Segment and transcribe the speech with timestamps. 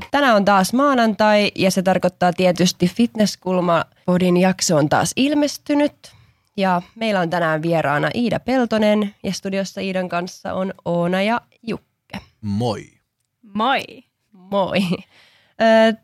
[0.00, 0.08] Moi!
[0.10, 6.12] Tänään on taas maanantai ja se tarkoittaa tietysti Fitnesskulma Podin jakso on taas ilmestynyt.
[6.56, 12.18] Ja meillä on tänään vieraana Iida Peltonen ja studiossa Iidan kanssa on Oona ja Jukke.
[12.40, 12.84] Moi.
[13.42, 13.82] Moi.
[14.32, 14.80] Moi.
[15.62, 15.96] Ö,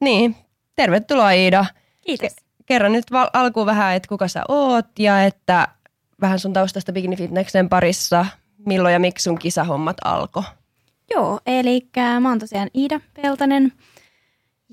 [0.00, 0.36] niin,
[0.76, 1.66] tervetuloa Iida.
[2.06, 2.36] Kiitos.
[2.66, 5.68] Kerro nyt val- alkuun vähän, että kuka sä oot ja että
[6.20, 8.26] vähän sun taustasta Bikini Fitneksen parissa,
[8.66, 10.42] milloin ja miksi sun kisahommat alkoi.
[11.14, 11.88] Joo, eli
[12.20, 13.72] mä oon tosiaan Iida Peltonen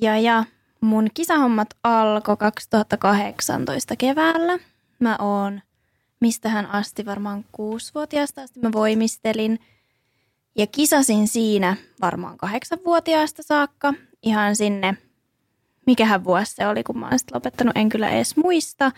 [0.02, 0.44] ja, ja
[0.82, 4.59] mun kisahommat alkoi 2018 keväällä.
[4.99, 5.62] Mä oon
[6.20, 9.59] mistähän asti, varmaan kuusivuotiaasta asti mä voimistelin
[10.58, 14.98] ja kisasin siinä varmaan kahdeksanvuotiaasta saakka ihan sinne,
[15.85, 18.91] mikähän vuosi se oli, kun mä oon sit lopettanut, en kyllä edes muista.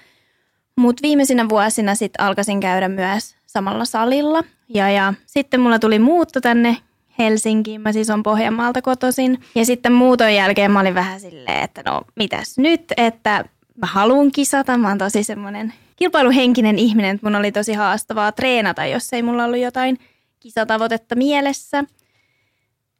[0.78, 4.44] Mutta viimeisinä vuosina sitten alkaisin käydä myös samalla salilla.
[4.70, 6.78] Ja, ja sitten mulla tuli muutto tänne
[7.20, 7.82] Helsinkiin.
[7.82, 9.40] Mä siis on Pohjanmaalta kotoisin.
[9.56, 13.46] Ja sitten muuton jälkeen mä olin vähän silleen, että no mitäs nyt, että
[13.82, 14.78] mä haluan kisata.
[14.78, 19.46] Mä oon tosi semmoinen kilpailuhenkinen ihminen, että mun oli tosi haastavaa treenata, jos ei mulla
[19.46, 20.00] ollut jotain
[20.40, 21.84] kisatavoitetta mielessä.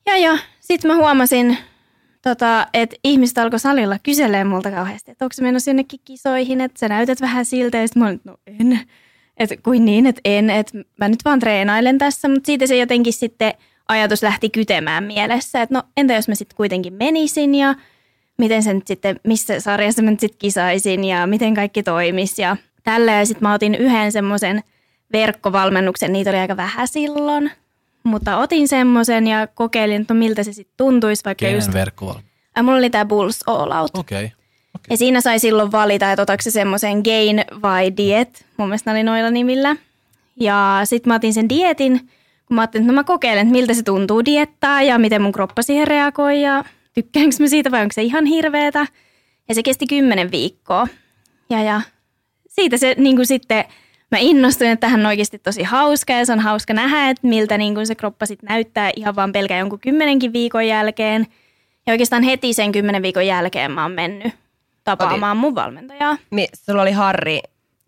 [0.06, 1.58] Ja, ja sitten mä huomasin,
[2.22, 6.80] tota, että ihmiset alkoi salilla kyselee multa kauheasti, että onko se menossa jonnekin kisoihin, että
[6.80, 7.78] sä näytät vähän siltä.
[7.78, 8.80] Ja sitten mä olin, no en.
[9.38, 13.14] Että kuin niin, että en, että mä nyt vaan treenailen tässä, mutta siitä se jotenkin
[13.14, 13.54] sitten
[13.88, 17.76] ajatus lähti kytemään mielessä, että no entä jos mä sitten kuitenkin menisin ja
[18.38, 22.58] miten se nyt sitten, missä sarjassa mä nyt sitten kisaisin ja miten kaikki toimisi ja
[22.84, 23.12] tällä.
[23.12, 24.64] Ja sitten mä otin yhden semmoisen
[25.14, 27.52] verkkovalmennuksen, niitä oli aika vähän silloin,
[28.04, 31.26] mutta otin semmoisen ja kokeilin, että no miltä se sitten tuntuisi.
[31.26, 32.24] Vaikka Kenen just, verkkovalmi?
[32.58, 33.98] äh, mulla oli tämä Bulls All Out.
[33.98, 34.26] Okei.
[34.26, 34.38] Okay.
[34.90, 38.46] Ja siinä sai silloin valita, että otatko se semmoisen gain vai diet.
[38.58, 39.76] Mun mielestä ne oli noilla nimillä.
[40.40, 42.10] Ja sitten mä otin sen dietin,
[42.56, 45.62] mä ajattelin, että no mä kokeilen, että miltä se tuntuu diettaa ja miten mun kroppa
[45.62, 48.88] siihen reagoi ja tykkäänkö mä siitä vai onko se ihan hirveetä.
[49.50, 50.88] Ja se kesti kymmenen viikkoa.
[51.50, 51.82] Ja, ja
[52.48, 53.66] siitä se niin kuin sitten,
[54.12, 57.58] mä innostuin, että tähän on oikeasti tosi hauska ja se on hauska nähdä, että miltä
[57.58, 61.28] niin kuin se kroppa sitten näyttää ihan vaan pelkään jonkun kymmenenkin viikon jälkeen.
[61.88, 64.34] Ja oikeastaan heti sen kymmenen viikon jälkeen mä oon mennyt
[64.84, 66.18] tapaamaan mun valmentajaa.
[66.32, 67.40] Mi- sulla oli Harri.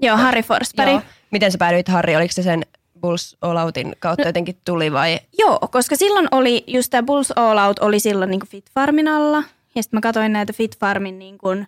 [0.02, 0.92] Joo, Harry Forsberg.
[0.92, 1.02] Joo.
[1.32, 2.16] Miten sä päädyit Harri?
[2.16, 2.62] Oliko se sen
[3.06, 5.20] Bulls All Outin kautta no, jotenkin tuli vai?
[5.40, 9.44] Joo, koska silloin oli just tämä Bulls All Out oli silloin niin Fit Farmin alla.
[9.76, 11.68] Ja sitten mä katsoin näitä Fit Farmin niin kuin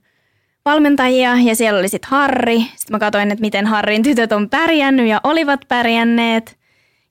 [0.66, 2.60] valmentajia ja siellä oli sitten Harri.
[2.60, 6.58] Sitten mä katsoin, että miten Harrin tytöt on pärjännyt ja olivat pärjänneet.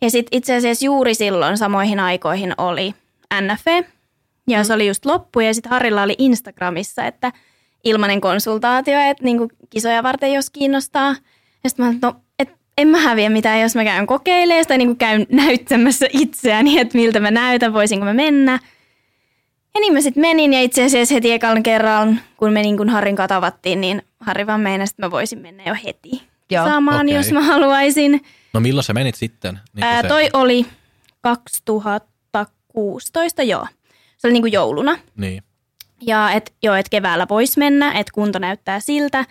[0.00, 2.94] Ja sitten itse asiassa juuri silloin samoihin aikoihin oli
[3.41, 3.84] NFE.
[4.48, 7.32] Ja se oli just loppu ja sitten Harrilla oli Instagramissa, että
[7.84, 11.15] ilmainen konsultaatio, että niinku kisoja varten jos kiinnostaa.
[11.65, 12.20] Ja sitten mä no,
[12.78, 17.20] en mä häviä mitään, jos mä käyn kokeilemaan tai niinku käyn näyttämässä itseäni, että miltä
[17.20, 18.53] mä näytän, voisinko mä mennä.
[19.75, 22.88] Ja niin mä sitten menin ja itse asiassa heti ekan kerran, kun me niin kun
[22.88, 27.06] Harrin kanssa tavattiin, niin Harri vaan meinasi, että mä voisin mennä jo heti Joo, saamaan,
[27.06, 27.15] okei.
[27.15, 28.25] jos mä haluaisin.
[28.53, 29.59] No milloin sä menit sitten?
[29.75, 30.66] Niin Ää, se, toi oli
[31.20, 33.66] 2016, joo.
[34.16, 34.98] Se oli niin kuin jouluna.
[35.16, 35.42] Niin.
[36.03, 39.25] Ja et, joo, et keväällä voisi mennä, että kunto näyttää siltä.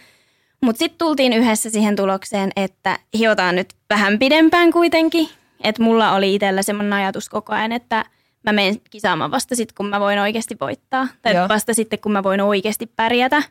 [0.61, 5.29] Mutta sitten tultiin yhdessä siihen tulokseen, että hiotaan nyt vähän pidempään kuitenkin.
[5.63, 8.05] Että mulla oli itsellä semmoinen ajatus koko ajan, että
[8.43, 11.07] mä menen kisaamaan vasta sitten, kun mä voin oikeasti voittaa.
[11.21, 11.49] Tai Joo.
[11.49, 13.43] vasta sitten, kun mä voin oikeasti pärjätä.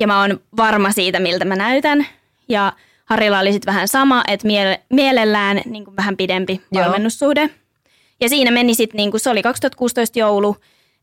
[0.00, 2.06] Ja mä oon varma siitä, miltä mä näytän.
[2.48, 2.72] Ja
[3.04, 6.84] Harilla oli sitten vähän sama, että miele- mielellään niin kuin vähän pidempi Joo.
[6.84, 7.50] valmennussuhde.
[8.20, 10.56] Ja siinä meni sitten, niin kuin, se oli 2016 joulu,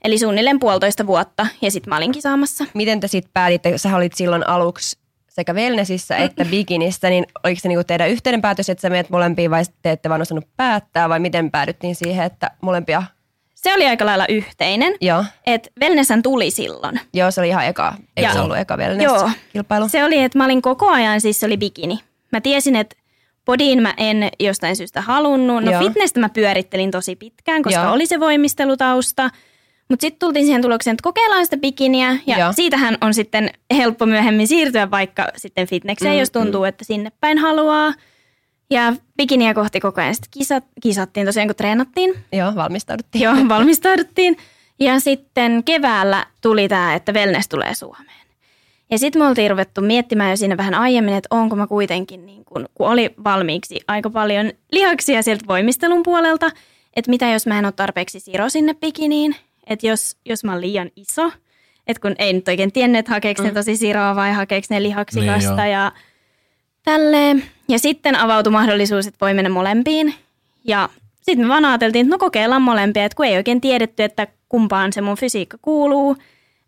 [0.03, 2.65] eli suunnilleen puolitoista vuotta, ja sitten mä olin kisaamassa.
[2.73, 4.97] Miten te sitten päätitte, sä olit silloin aluksi
[5.37, 9.51] sekä wellnessissä että bikinissä, niin oliko se niinku teidän yhteinen päätös, että sä menet molempiin
[9.51, 13.03] vai te ette vaan osannut päättää vai miten päädyttiin siihen, että molempia,
[13.55, 16.99] Se oli aika lailla yhteinen, joo, että wellnesshän tuli silloin.
[17.13, 18.79] joo se oli ihan eka, eikö Ja- se ollut eka Joo.
[18.87, 19.89] wellness-kilpailu?
[19.89, 21.99] Se oli, että mä olin koko ajan, siis se oli bikini.
[22.31, 22.95] Mä tiesin, että
[23.45, 25.63] podiin mä en jostain syystä halunnut.
[25.63, 25.81] No Joo.
[25.81, 27.93] fitnessä mä pyörittelin tosi pitkään, koska Joo.
[27.93, 29.29] oli se voimistelutausta.
[29.89, 32.53] Mutta sitten tultiin siihen tulokseen, että kokeillaan sitä bikiniä ja Joo.
[32.53, 37.37] siitähän on sitten helppo myöhemmin siirtyä vaikka sitten fitnekseen, Mm, jos tuntuu, että sinne päin
[37.37, 37.93] haluaa.
[38.69, 42.15] Ja bikiniä kohti koko ajan sitten kisat, kisattiin tosiaan, kun treenattiin.
[42.31, 43.21] Joo, valmistauduttiin.
[43.21, 44.37] Joo, valmistauduttiin.
[44.79, 48.27] Ja sitten keväällä tuli tämä, että wellness tulee Suomeen.
[48.91, 52.45] Ja sitten me oltiin ruvettu miettimään jo siinä vähän aiemmin, että onko mä kuitenkin, niin
[52.45, 56.51] kun, kun oli valmiiksi aika paljon lihaksia sieltä voimistelun puolelta,
[56.95, 59.35] että mitä jos mä en ole tarpeeksi siro sinne bikiniin,
[59.69, 61.31] että jos, jos mä oon liian iso,
[61.87, 65.55] että kun ei nyt oikein tiennyt, että hakeeko ne tosi siroa vai hakeeko ne lihaksikasta
[65.55, 65.71] Niin, joo.
[65.71, 65.91] ja
[66.83, 67.43] tälleen.
[67.69, 70.13] Ja sitten avautui mahdollisuus, että voi mennä molempiin.
[70.63, 70.89] Ja
[71.21, 74.93] sitten me vaan ajateltiin, että no kokeillaan molempia, että kun ei oikein tiedetty, että kumpaan
[74.93, 76.17] se mun fysiikka kuuluu.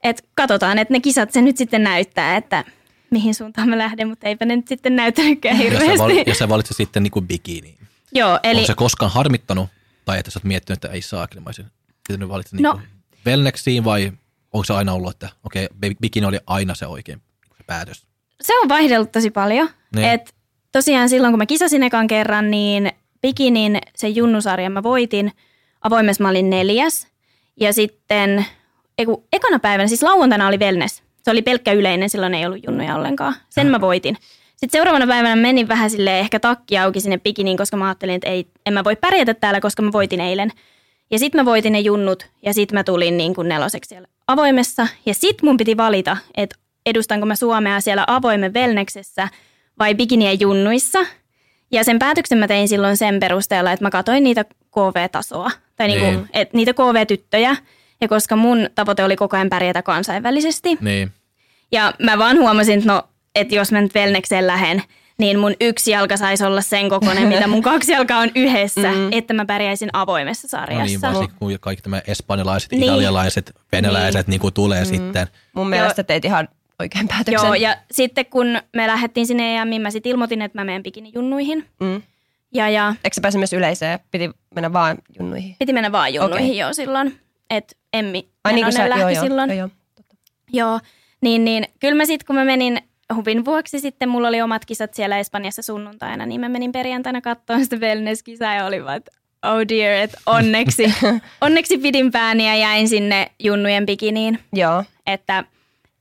[0.04, 2.64] Että katsotaan, että ne kisat se nyt sitten näyttää, että
[3.10, 5.98] mihin suuntaan mä lähden, mutta eipä ne nyt sitten näytänytkään Ja sä, hirveästi.
[6.00, 7.78] val- ja sä valitsit sitten niin kuin bikiniin.
[8.12, 8.58] Joo, Eli...
[8.60, 9.70] Onko se koskaan harmittanut,
[10.06, 11.66] tai että sä oot miettinyt, että ei saa, mä olisin
[12.14, 12.74] pitänyt valita niin No.
[12.74, 12.80] no.
[13.26, 14.12] Velneksiin, vai
[14.54, 17.22] onko se aina ollut, että okei, okay, bikini oli aina se oikein
[17.58, 18.10] se päätös?
[18.42, 19.70] se on vaihdellut tosi paljon.
[19.96, 20.10] Niin.
[20.10, 20.36] Et
[20.72, 22.92] tosiaan silloin, kun mä kisasin ekan kerran, niin
[23.22, 25.32] bikinin se junnusarjan mä voitin.
[25.82, 27.08] Avoimessa mä olin neljäs.
[27.60, 28.46] Ja sitten,
[28.98, 31.04] ei kun, ekana päivänä, siis lauantaina oli wellness.
[31.24, 33.36] Se oli pelkkä yleinen, silloin ei ollut junnuja ollenkaan.
[33.50, 34.18] Sen mä voitin.
[34.50, 38.30] Sitten seuraavana päivänä menin vähän sille ehkä takki auki sinne bikiniin, koska mä ajattelin, että
[38.30, 40.52] ei, en mä voi pärjätä täällä, koska mä voitin eilen.
[41.12, 44.88] Ja sitten mä voitin ne junnut ja sitten mä tulin niin kuin neloseksi siellä avoimessa.
[45.06, 49.28] Ja sitten mun piti valita, että edustanko mä Suomea siellä avoimen velneksessä
[49.80, 51.00] vai bikinien junnuissa.
[51.72, 56.06] Ja sen päätöksen mä tein silloin sen perusteella, että mä katsoin niitä KV-tasoa, tai niinku,
[56.06, 56.30] Niin.
[56.34, 57.56] et niitä KV-tyttöjä.
[58.02, 60.78] Ja koska mun tavoite oli koko ajan pärjätä kansainvälisesti.
[60.82, 61.12] Niin.
[61.72, 63.04] Ja mä vaan huomasin, että no,
[63.36, 64.84] että jos mä nyt velnekseen lähen,
[65.20, 69.10] niin mun yksi jalka saisi olla sen kokoinen, mitä mun kaksi jalkaa on yhdessä, mm.
[69.12, 71.08] että mä pärjäisin avoimessa No niin, sarjassa.
[71.08, 72.84] varsinkin kun kaikki tämä espanjalaiset, Niin.
[72.84, 74.42] italialaiset, venäläiset niin.
[74.42, 74.88] niin tulee mm.
[74.88, 75.28] sitten.
[75.54, 76.48] Mun mielestä teit ihan
[76.80, 77.34] oikein päätöksen.
[77.48, 81.66] Joo, ja sitten kun me lähdettiin sinne EMiin, mä sitten ilmoitin, että mä menen bikinijunnuihin.
[81.80, 82.02] Mm.
[82.54, 84.00] Ja, ja Eikö se pääse myös yleiseen?
[84.12, 85.56] Piti mennä vaan junnuihin.
[85.60, 86.58] piti mennä vaan junnuihin Okei.
[86.58, 87.20] jo silloin.
[87.50, 89.50] Että Emmi Ai niin kuin sä, lähti joo, joo, silloin.
[89.50, 89.70] joo, joo.
[90.54, 90.80] Joo,
[91.22, 92.82] niin, niin kyllä mä sitten kun mä menin
[93.16, 97.64] hupin vuoksi sitten, mulla oli omat kisat siellä Espanjassa sunnuntaina, niin mä menin perjantaina katsomaan
[97.64, 99.12] sitä wellness-kisaa ja oli vaan, että
[99.46, 100.94] oh dear, että onneksi,
[101.42, 104.84] onneksi pidin pääni ja jäin sinne junnujen bikiniin, Joo.
[105.08, 105.44] että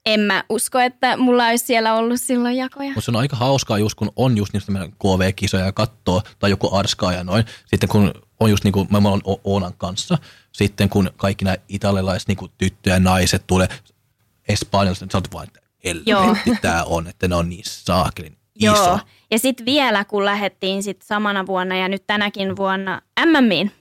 [0.07, 2.89] en mä usko, että mulla olisi siellä ollut silloin jakoja.
[2.89, 6.51] Mutta se on aika hauskaa just, kun on just niistä meidän KV-kisoja ja kattoo, tai
[6.51, 7.45] joku arskaa ja noin.
[7.67, 10.19] Sitten kun on just niin kuin mä olen Oonan kanssa,
[10.53, 13.69] sitten kun kaikki nämä italialaiset niin tyttöjä ja naiset tulee
[14.49, 15.61] espanjalaiset, niin sä oot vaan, että
[15.97, 18.67] helvetti tää on, että ne on niin saakelin iso.
[18.67, 18.99] Joo,
[19.31, 23.73] ja sitten vielä kun lähdettiin sit samana vuonna ja nyt tänäkin vuonna MMiin,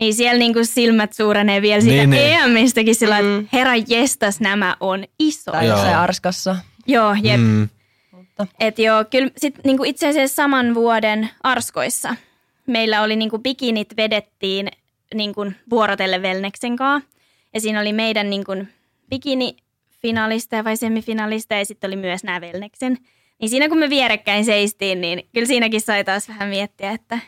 [0.00, 2.38] niin siellä niinku silmät suurenee vielä siitä Niin, niin.
[2.38, 3.38] EMistäkin sillä mm.
[3.40, 5.52] että herra jestas, nämä on iso.
[5.52, 5.76] Tai Joo.
[5.76, 6.56] jossain Arskassa.
[6.86, 7.40] Joo, jep.
[7.40, 7.68] Mm.
[8.12, 12.14] Mutta Et joo, kyllä sit niinku itse asiassa saman vuoden Arskoissa
[12.66, 14.68] meillä oli niinku bikinit vedettiin
[15.14, 17.00] niinku vuorotelle Velneksen kaa.
[17.54, 18.52] Ja siinä oli meidän niinku
[20.00, 22.96] bikinifinalisteja vai semifinalisteja ja sitten oli myös nämä Velneksen.
[23.40, 27.18] Niin siinä kun me vierekkäin seistiin, niin kyllä siinäkin sai taas vähän miettiä, että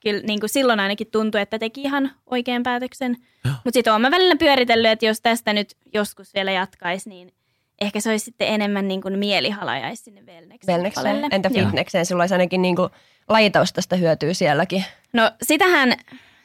[0.00, 3.16] kyllä niin kuin silloin ainakin tuntui, että teki ihan oikean päätöksen.
[3.44, 7.32] Mutta sitten olen mä välillä pyöritellyt, että jos tästä nyt joskus vielä jatkaisi, niin
[7.80, 11.04] ehkä se olisi sitten enemmän niin kuin mielihala jäisi sinne Velneksen Velnekseen.
[11.06, 11.28] puolelle.
[11.32, 12.06] Entä fitnekseen?
[12.06, 12.90] Sulla olisi ainakin niinku
[13.28, 14.84] lajitaustasta hyötyä sielläkin.
[15.12, 15.92] No sitähän,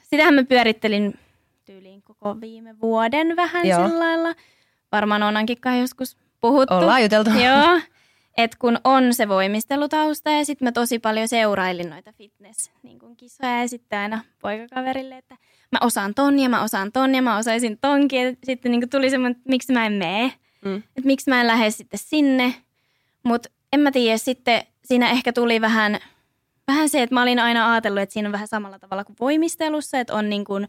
[0.03, 1.19] sitähän mä pyörittelin
[1.65, 3.87] tyyliin koko viime vuoden vähän Joo.
[3.87, 4.35] sillä lailla.
[4.97, 6.73] Varmaan onankin kai joskus puhuttu.
[6.73, 7.29] Ollaan juteltu.
[7.45, 7.79] Joo.
[8.37, 13.17] Et kun on se voimistelutausta ja sitten mä tosi paljon seurailin noita fitness niin kun
[13.17, 15.35] kisoja ja sitten aina poikakaverille, että
[15.71, 18.25] mä osaan ton ja mä osaan ton ja mä osaisin tonkin.
[18.25, 20.33] Ja sitten niin tuli semmoinen, että miksi mä en mene,
[20.65, 20.75] Mm.
[20.77, 22.53] että miksi mä en lähde sitten sinne.
[23.23, 25.97] Mutta en mä tiedä, sitten siinä ehkä tuli vähän,
[26.67, 29.99] vähän se, että mä olin aina ajatellut, että siinä on vähän samalla tavalla kuin voimistelussa,
[29.99, 30.67] että on niin kuin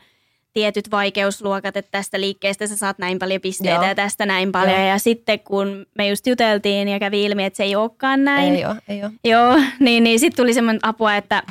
[0.59, 3.85] tietyt vaikeusluokat, että tästä liikkeestä sä saat näin paljon pisteitä Joo.
[3.85, 4.77] ja tästä näin paljon.
[4.81, 4.89] Joo.
[4.89, 8.55] Ja sitten kun me just juteltiin ja kävi ilmi, että se ei olekaan näin.
[8.57, 9.13] Ei ole, ei ole.
[9.25, 11.43] Joo, niin, niin sitten tuli semmoinen apua, että,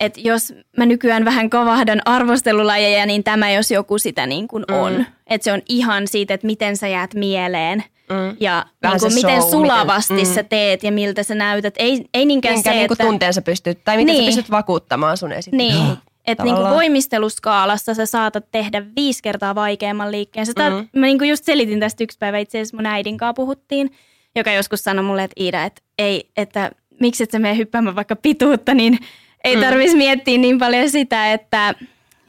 [0.00, 4.92] että jos mä nykyään vähän kavahdan arvostelulajeja, niin tämä jos joku sitä niin kuin on.
[4.92, 5.06] Mm.
[5.26, 8.36] Että se on ihan siitä, että miten sä jäät mieleen Mm.
[8.40, 10.48] ja Vähän niin kuin miten show, sulavasti miten- sä mm.
[10.48, 11.74] teet ja miltä sä näytät.
[11.78, 13.04] Ei, ei niinkään Minkä se, niinku että...
[13.04, 14.24] tunteen sä pystyt, tai miten Niin.
[14.24, 15.74] sä pystyt vakuuttamaan sun esityksessä.
[15.86, 15.96] Niin,
[16.32, 20.46] että niinku voimisteluskaalassa sä saatat tehdä viisi kertaa vaikeamman liikkeen.
[20.46, 21.00] Sä taat, Mm.
[21.00, 23.90] Mä niinku just selitin tästä yksi päivä, itse asiassa mun äidin kanssa puhuttiin,
[24.36, 26.70] joka joskus sanoi mulle, että Iida, että, ei, että
[27.00, 28.98] miksi et sä mene hyppäämään vaikka pituutta, niin
[29.44, 29.62] ei Mm.
[29.62, 31.74] tarvitsisi miettiä niin paljon sitä, että,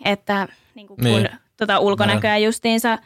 [0.05, 1.29] että niinku kun Niin.
[1.57, 2.97] tota ulkonäköä justiinsa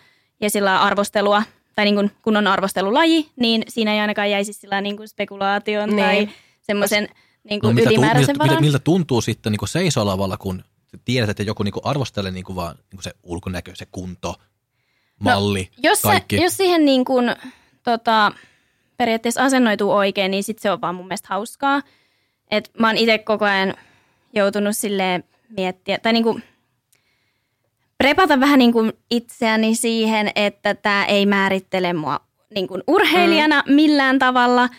[0.41, 1.43] ja sillä arvostelua,
[1.75, 5.89] tai niin kun, kun on arvostelulaji, niin siinä ei ainakaan jäisi sillä niin kuin spekulaation
[5.89, 5.97] Niin.
[6.05, 6.29] tai
[6.61, 7.07] semmoisen
[7.49, 10.63] niin no, ylimääräisen miltä, miltä tuntuu sitten niin seisolavalla, kun
[11.05, 14.35] tiedät, että joku niin arvostelee niin vaan niin se ulkonäkö, se kunto,
[15.19, 16.41] malli, jos, se, kaikki.
[16.41, 17.35] jos siihen niin kuin,
[17.83, 18.31] tota,
[18.97, 21.81] periaatteessa asennoituu oikein, niin sit se on vaan mun mielestä hauskaa.
[22.51, 23.73] Et mä oon itse koko ajan
[24.33, 26.43] joutunut silleen miettiä, tai niin kuin
[27.97, 32.19] prepata vähän niin kuin itseäni siihen, että tämä ei määrittele mua
[32.55, 33.73] niin kuin urheilijana mm.
[33.73, 34.69] millään tavalla,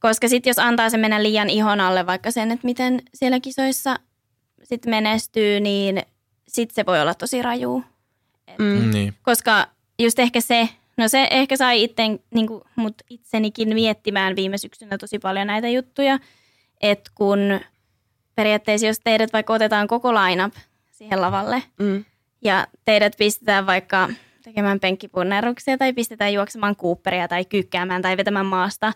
[0.00, 3.98] koska sitten jos antaa se mennä liian ihon alle vaikka sen, että miten siellä kisoissa
[4.66, 6.02] sit menestyy, niin
[6.48, 7.84] sit se voi olla tosi raju.
[8.58, 8.90] Mm.
[8.90, 9.14] Niin.
[9.22, 9.66] Koska
[9.98, 14.98] just ehkä se, no se ehkä sai itten, niin kuin, mut itsenikin miettimään viime syksynä
[14.98, 16.18] tosi paljon näitä juttuja,
[16.80, 17.60] että kun
[18.34, 20.54] periaatteessa jos teidät vaikka otetaan koko lineup
[20.90, 22.04] siihen lavalle Mm.
[22.42, 24.08] ja teidät pistetään vaikka
[24.42, 28.92] tekemään penkkipunnerruksia tai pistetään juoksemaan kuupperia tai kyykkäämään tai vetämään maasta,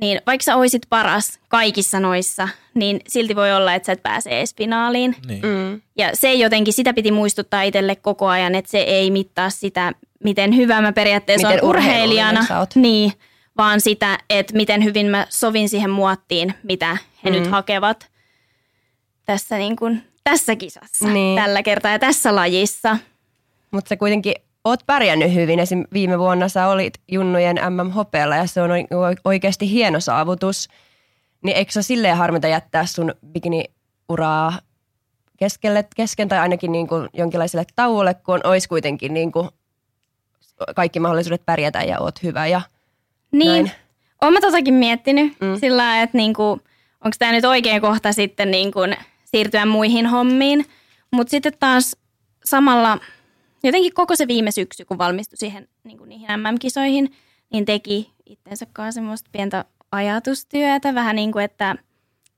[0.00, 4.30] niin vaikka sä oisit paras kaikissa noissa, niin silti voi olla, että sä et pääse
[4.30, 5.16] edes finaaliin.
[5.26, 5.42] Niin.
[5.46, 5.80] Mm.
[5.98, 9.92] Ja se jotenkin, sitä piti muistuttaa itselle koko ajan, että se ei mittaa sitä,
[10.24, 12.46] miten hyvä mä periaatteessa Miten olen urheilijana.
[12.74, 13.12] Niin,
[13.58, 17.36] vaan sitä, että miten hyvin mä sovin siihen muottiin, mitä he Mm.
[17.36, 18.06] nyt hakevat
[19.24, 21.36] tässä, niin kuin, tässä kisassa Niin.
[21.42, 22.98] tällä kertaa ja tässä lajissa.
[23.70, 24.34] Mutta sä kuitenkin
[24.68, 25.58] oot pärjännyt hyvin.
[25.58, 25.84] Esim.
[25.92, 30.68] viime vuonna sä olit junnujen MM-hopealla ja se on oi- oikeasti hieno saavutus.
[31.44, 34.58] Niin eikö se silleen harmita jättää sun bikini-uraa
[35.36, 39.48] keskelle, kesken tai ainakin niin kuin jonkinlaiselle tauolle, kun olisi kuitenkin niin kuin
[40.76, 42.46] kaikki mahdollisuudet pärjätä ja oot hyvä.
[42.46, 42.60] Ja
[43.32, 43.70] Niin, Näin.
[44.22, 45.46] Olen mä totakin miettinyt Mm.
[45.46, 45.56] mm.
[45.60, 46.42] sillä lailla, että niinku,
[47.04, 48.80] onko tämä nyt oikea kohta sitten niinku
[49.24, 50.64] siirtyä muihin hommiin.
[51.12, 51.96] Mutta sitten taas
[52.44, 52.98] samalla
[53.66, 57.12] jotenkin koko se viime syksy, kun valmistui siihen, niinku niihin MM-kisoihin,
[57.52, 60.94] niin teki itsensä kanssa semmoista pientä ajatustyötä.
[60.94, 61.76] Vähän niin kuin, että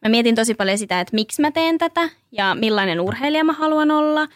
[0.03, 3.91] mä mietin tosi paljon sitä, että miksi mä teen tätä ja millainen urheilija mä haluan
[3.91, 4.27] olla.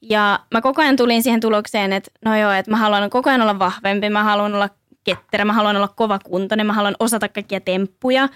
[0.00, 3.42] Ja mä koko ajan tulin siihen tulokseen, että no joo, että mä haluan koko ajan
[3.42, 4.68] olla vahvempi, mä haluan olla
[5.04, 8.28] ketterä, mä haluan olla kova kuntoinen, mä haluan osata kaikkia temppuja.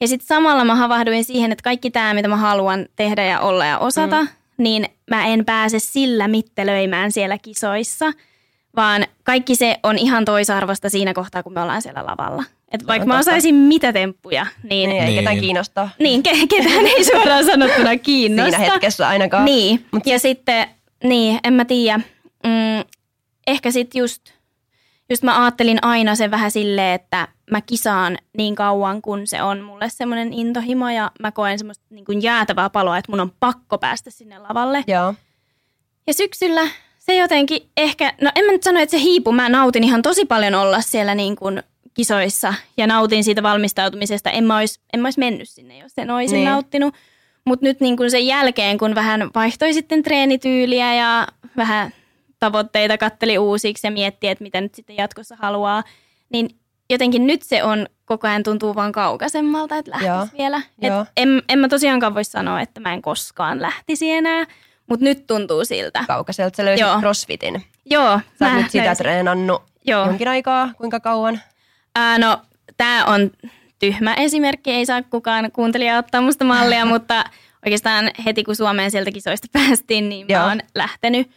[0.00, 3.64] Ja sitten samalla mä havahduin siihen, että kaikki tämä, mitä mä haluan tehdä ja olla
[3.64, 4.28] ja osata, mm.
[4.58, 8.12] niin mä en pääse sillä mittelöimään siellä kisoissa,
[8.76, 12.44] vaan kaikki se on ihan toisarvosta siinä kohtaa, kun me ollaan siellä lavalla.
[12.72, 15.18] Et vaikka mä osaisin mitä temppuja, niin, niin, ei Niin.
[15.18, 18.56] ketään kiinnostaa niin ke- ketään ei suoraan sanottuna kiinnosta.
[18.56, 19.44] siinä hetkessä ainakaan.
[19.44, 20.66] Niin, Mut ja sitten,
[21.04, 22.00] niin, en mä tiedä.
[22.46, 22.84] Mm,
[23.46, 24.22] ehkä sitten just,
[25.10, 29.60] just mä ajattelin aina sen vähän silleen, että mä kisaan niin kauan, kun se on
[29.60, 33.78] mulle semmoinen intohimo ja mä koen semmoista niin kuin jäätävää paloa, että mun on pakko
[33.78, 34.84] päästä sinne lavalle.
[34.86, 35.14] Joo.
[36.06, 39.84] Ja syksyllä se jotenkin ehkä, no en mä nyt sano, että se hiipu, mä nautin
[39.84, 41.62] ihan tosi paljon olla siellä niin kuin
[41.94, 44.30] kisoissa ja nautin siitä valmistautumisesta.
[44.30, 44.54] En mä
[44.98, 46.48] mä ois mennyt sinne, jos en olisin Niin.
[46.48, 46.94] nauttinut.
[47.44, 51.92] Mutta nyt niin kuin sen jälkeen, kun vähän vaihtoi sitten treenityyliä ja vähän
[52.40, 55.82] tavoitteita katteli uusiksi ja mietti, että mitä nyt sitten jatkossa haluaa,
[56.32, 56.50] niin
[56.90, 60.56] jotenkin nyt se on koko ajan tuntuu vaan kaukaisemmalta, että Joo, lähtisi vielä.
[60.82, 61.06] Et joo.
[61.16, 64.46] en, en mä tosiaankaan voi sanoa, että mä en koskaan lähtisi enää,
[64.86, 66.04] mutta nyt tuntuu siltä.
[66.06, 66.98] Kaukaiselta sä löysit Joo.
[67.00, 67.62] crossfitin.
[67.90, 69.04] Joo, Sä oot nyt sitä löysin.
[69.04, 70.06] treenannut Joo.
[70.06, 70.70] jonkin aikaa.
[70.76, 71.40] Kuinka kauan?
[71.94, 72.40] Ää, no,
[72.76, 73.30] tämä on
[73.78, 77.24] tyhmä esimerkki, ei saa kukaan kuuntelija ottaa musta mallia, mutta
[77.66, 80.40] oikeastaan heti kun Suomeen sieltä kisoista päästiin, niin Joo.
[80.40, 81.30] mä oon lähtenyt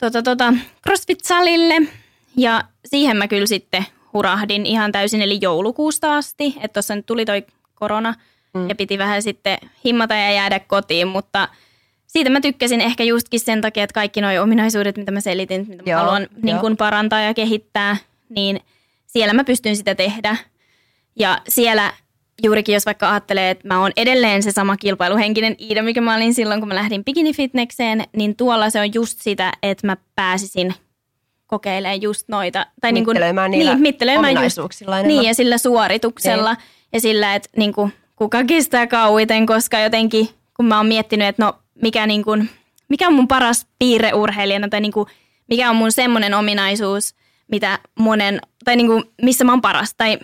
[0.00, 0.54] tota, tota,
[0.88, 1.88] CrossFit-salille
[2.36, 7.24] ja siihen mä kyllä sitten hurahdin ihan täysin, eli joulukuusta asti, että tuossa nyt tuli
[7.24, 8.14] toi korona
[8.54, 8.68] Mm.
[8.68, 11.48] ja piti vähän sitten himmata ja jäädä kotiin, mutta
[12.06, 15.82] siitä mä tykkäsin ehkä justkin sen takia, että kaikki nuo ominaisuudet, mitä mä selitin, mitä
[15.82, 17.96] mä Joo, haluan niin kun parantaa ja kehittää,
[18.28, 18.60] niin
[19.06, 20.36] siellä mä pystyn sitä tehdä.
[21.16, 21.92] Ja siellä
[22.42, 26.34] juurikin, jos vaikka ajattelee, että mä oon edelleen se sama kilpailuhenkinen Iida, mikä mä olin
[26.34, 30.74] silloin, kun mä lähdin bikinifitnekseen, niin tuolla se on just sitä, että mä pääsisin
[31.46, 32.66] kokeilemaan just noita.
[32.80, 34.58] Tai niin kuin, Mittelöimään niillä niin, mittelöimään just,
[35.04, 36.56] niin, ja sillä suorituksella
[36.92, 40.28] ja sillä, että niin kuin, kuka kestää kauiten, koska jotenkin
[40.60, 42.50] kun mä oon miettinyt, että no mikä, niin kuin,
[42.88, 45.06] mikä on mun paras piirre urheilijana tai niin kuin,
[45.48, 47.14] mikä on mun semmoinen ominaisuus,
[47.50, 50.18] mitä monen, tai niin kuin, missä mä oon paras tai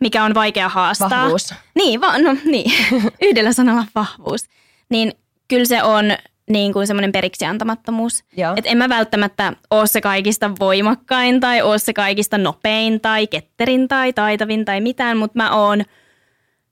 [0.00, 1.10] mikä on vaikea haastaa.
[1.10, 1.54] Vahvuus.
[1.74, 2.72] Niin, va- no niin,
[3.28, 4.44] yhdellä sanalla vahvuus.
[4.88, 5.12] Niin
[5.48, 6.04] kyllä se on
[6.50, 8.24] niin kuin semmoinen periksi antamattomuus.
[8.36, 8.54] Joo.
[8.56, 13.88] Et en mä välttämättä ole se kaikista voimakkain tai ole se kaikista nopein tai ketterin
[13.88, 15.84] tai taitavin tai mitään, mutta mä oon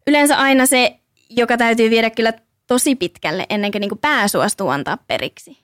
[0.06, 0.96] yleensä aina se,
[1.30, 2.32] joka täytyy viedä kyllä
[2.66, 5.58] tosi pitkälle ennen kuin niinku pää suostuu antaa periksi.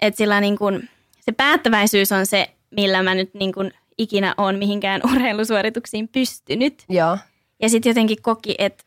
[0.00, 0.64] Et sillä niinku,
[1.20, 3.60] se päättäväisyys on se, millä mä nyt niinku
[3.98, 6.84] ikinä on mihinkään urheilusuorituksiin pystynyt.
[6.88, 7.18] Joo.
[7.62, 8.84] Ja sitten jotenkin koki, että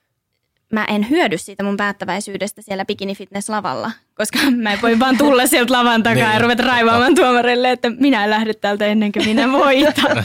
[0.74, 5.18] mä en hyödy siitä mun päättäväisyydestä siellä bikini fitness lavalla, koska mä en voi vaan
[5.18, 9.12] tulla sieltä lavan takaa ja Niin, ruveta raivaamaan tuomarille, että minä en lähde täältä ennen
[9.12, 10.24] kuin minä voitan.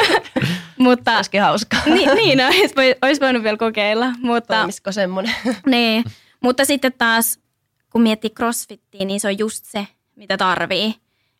[0.78, 1.80] mutta Olisikin hauskaa.
[1.86, 5.34] niin, niin olisi, voi, olisi voinut vielä kokeilla, mutta, Toimisiko semmoinen?
[5.66, 6.04] niin.
[6.40, 7.38] mutta sitten taas
[7.92, 9.86] kun miettii crossfittiä, niin se on just se,
[10.16, 10.94] mitä tarvii.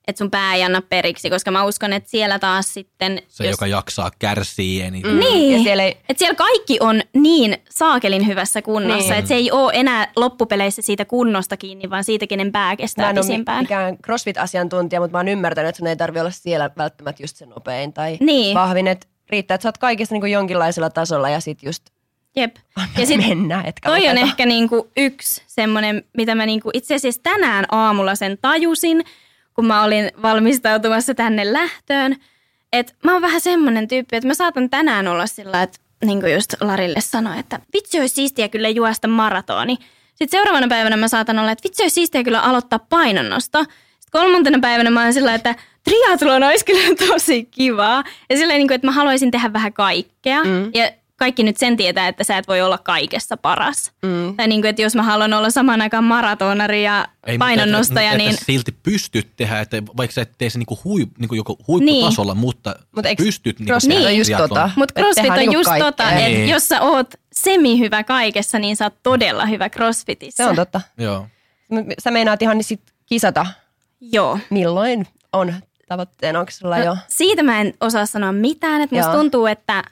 [0.09, 3.23] Että sun pää ei anna periksi, koska mä uskon, että siellä taas sitten...
[3.29, 3.51] Se, jos...
[3.51, 5.07] joka jaksaa kärsii niin...
[5.07, 5.19] Mm.
[5.19, 5.91] Niin, ja siellä, ei...
[6.09, 9.19] että siellä kaikki on niin saakelin hyvässä kunnossa, niin.
[9.19, 13.11] että se ei ole enää loppupeleissä siitä kunnosta kiinni, vaan siitä, kenen pää kestää mä
[13.11, 13.57] en pisimpään.
[13.57, 17.37] Mä mikään CrossFit-asiantuntija, mutta mä oon ymmärtänyt, että sun ei tarvi olla siellä välttämättä just
[17.37, 18.55] se nopein tai niin.
[18.55, 21.85] vahvin, että riittää, että sä oot kaikissa niin jonkinlaisella tasolla ja sit just
[22.37, 22.57] Jep.
[22.99, 27.23] Ja sit, mennä, etkä toi on ehkä niinku yksi semmoinen, mitä mä niinku itse asiassa
[27.23, 29.05] tänään aamulla sen tajusin,
[29.59, 32.17] kun mä olin valmistautumassa tänne lähtöön.
[32.73, 36.35] Että mä oon vähän semmoinen tyyppi, että mä saatan tänään olla sillä, että niin kuin
[36.35, 39.77] just Larille sanoi, että vitsi olisi siistiä kyllä juosta maratoni.
[40.15, 43.59] Sitten seuraavana päivänä mä saatan olla, että vitsi olisi siistiä kyllä aloittaa painonnosto.
[43.59, 48.05] Sitten kolmantena päivänä mä oon sillä, että triathlon olisi kyllä tosi kivaa.
[48.31, 50.45] Ja silleen, niin kuin, että mä haluaisin tehdä vähän kaikkea.
[50.45, 50.71] Mm.
[50.75, 53.93] Ja kaikki nyt sen tietää, että sä et voi olla kaikessa paras.
[54.03, 54.37] Mm.
[54.37, 58.19] Tai niin kuin, että jos mä haluan olla samaan aikaan maratonari ja Ei, painonnostaja, mutta,
[58.19, 58.31] niin...
[58.31, 62.35] Että silti pystyt tehdä, että vaikka sä et tee se niinku hui, niinku joku huipputasolla,
[62.35, 62.41] niin.
[62.41, 64.71] mutta Mut pystyt niinku CrossFit on just tota.
[64.77, 65.93] Mutta CrossFit on niinku just kaikkea.
[65.93, 66.49] tota, että niin.
[66.49, 70.45] jos sä oot semi-hyvä kaikessa, niin sä oot todella hyvä CrossFitissa.
[70.45, 70.81] Se on totta.
[70.99, 71.27] Joo.
[71.99, 73.47] Sä meinaat ihan sit kisata.
[74.01, 74.39] Joo.
[74.51, 75.55] Milloin on
[75.89, 76.41] tavoitteena?
[76.41, 76.97] Onko sulla no, jo?
[77.09, 78.83] Siitä mä en osaa sanoa mitään.
[78.83, 79.85] Että musta tuntuu, että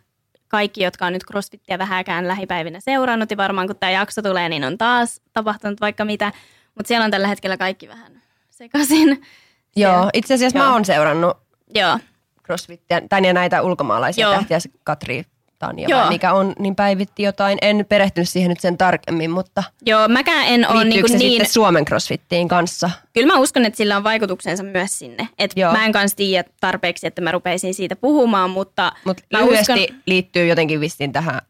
[0.48, 4.64] kaikki, jotka on nyt CrossFittiä vähäkään lähipäivinä seurannut, ja varmaan kun tämä jakso tulee, niin
[4.64, 6.32] on taas tapahtunut vaikka mitä.
[6.74, 9.22] Mutta siellä on tällä hetkellä kaikki vähän sekaisin.
[9.76, 10.66] Joo, itse asiassa Joo.
[10.66, 11.36] mä oon seurannut
[11.74, 11.98] Joo.
[12.44, 14.34] CrossFittiä, tai näitä ulkomaalaisia Joo.
[14.34, 15.24] tähtiä, Katri
[15.58, 16.00] Tanja Joo.
[16.00, 17.58] vai mikä on, niin päivitti jotain.
[17.62, 21.30] En perehtynyt siihen nyt sen tarkemmin, mutta Joo, mäkään en ole niin, se niin...
[21.30, 22.90] sitten Suomen CrossFittiin kanssa?
[23.12, 25.28] Kyllä mä uskon, että sillä on vaikutuksensa myös sinne.
[25.38, 29.72] Et mä en kanssa tiedä tarpeeksi, että mä rupeisin siitä puhumaan, mutta Mut mä lyhyesti
[29.72, 30.00] uskon...
[30.06, 31.40] liittyy jotenkin vistin tähän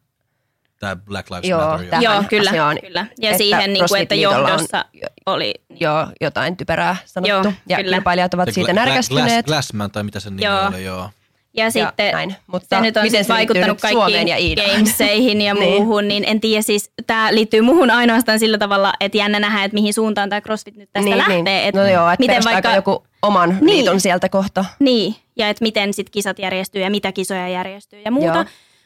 [0.80, 1.86] Tämä Black Lives joo, Matter.
[1.86, 3.06] Tähän joo, kyllä, asiaan, kyllä.
[3.18, 5.54] Ja että siihen, niin kuin, että johdossa on, oli...
[5.80, 7.48] Joo, jotain typerää sanottu.
[7.48, 7.96] Joo, ja kyllä.
[7.96, 9.46] kilpailijat ovat siitä närkästyneet.
[9.46, 10.66] Glass, Glassman tai mitä sen nimi joo.
[10.66, 11.10] oli, joo.
[11.56, 12.34] Ja, ja sitten näin.
[12.46, 15.82] Mutta se nyt on miten siis vaikuttanut kaikkiin ja gameseihin ja niin.
[15.82, 19.74] muuhun, niin en tiedä siis, tämä liittyy muuhun ainoastaan sillä tavalla, että jännä nähdä, että
[19.74, 21.42] mihin suuntaan tämä CrossFit nyt tästä niin, lähtee.
[21.42, 21.68] Niin.
[21.68, 23.66] Et no joo, että miten vaikka joku oman niin.
[23.66, 24.64] liiton sieltä kohta.
[24.78, 28.36] Niin, ja että miten sitten kisat järjestyy ja mitä kisoja järjestyy ja muuta.
[28.36, 28.44] Joo.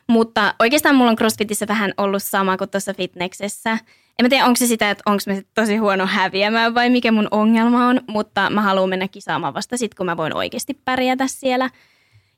[0.08, 3.70] Mutta oikeastaan mulla on CrossFitissä vähän ollut sama kuin tuossa fitneksessä.
[4.18, 7.28] En mä tiedä, onko se sitä, että onko mä tosi huono häviämään vai mikä mun
[7.30, 11.70] ongelma on, mutta mä haluan mennä kisaamaan vasta sitten, kun mä voin oikeasti pärjätä siellä–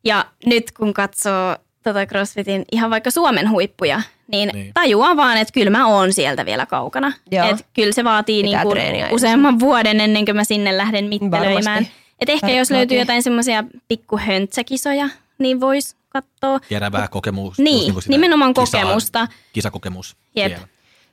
[0.05, 4.75] ja nyt kun katsoo tota CrossFitin ihan vaikka Suomen huippuja, niin, niin.
[4.75, 7.13] tajuaa vaan, että kyllä mä oon sieltä vielä kaukana.
[7.51, 8.75] Et kyllä se vaatii niinku
[9.11, 11.87] useamman vuoden ennen kuin mä sinne lähden mittelöimään.
[12.21, 12.59] Et ehkä Varmasti.
[12.59, 16.61] jos löytyy jotain semmoisia pikkuhöntsäkisoja, niin vois katsoa.
[16.93, 17.63] Vähän kokemusta.
[17.63, 19.29] Niin, niin nimenomaan kisa, kokemusta.
[19.53, 20.17] Kisakokemus.
[20.37, 20.53] Jep.
[20.53, 20.69] Siellä,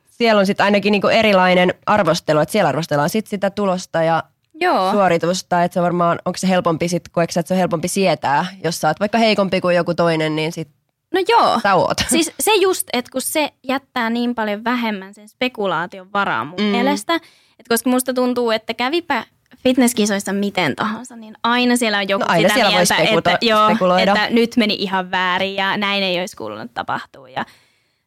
[0.10, 4.24] siellä on sitten ainakin niinku erilainen arvostelu, että siellä arvostellaan sit sitä tulosta ja
[4.62, 4.92] Joo.
[4.92, 8.82] suoritusta, että se varmaan, onko se helpompi sitten, koetko että se on helpompi sietää, jos
[8.82, 10.68] sä oot vaikka heikompi kuin joku toinen, niin sit
[11.14, 11.60] No joo.
[11.64, 11.98] Sä oot.
[12.10, 16.66] Siis se just, että kun se jättää niin paljon vähemmän sen spekulaation varaa mun mm.
[16.66, 19.26] mielestä, että koska musta tuntuu, että kävipä
[19.64, 24.28] fitnesskisoissa miten tahansa, niin aina siellä on joku no, aina sitä mieltä, että, joo, että
[24.30, 27.46] nyt meni ihan väärin ja näin ei olisi kuulunut tapahtua ja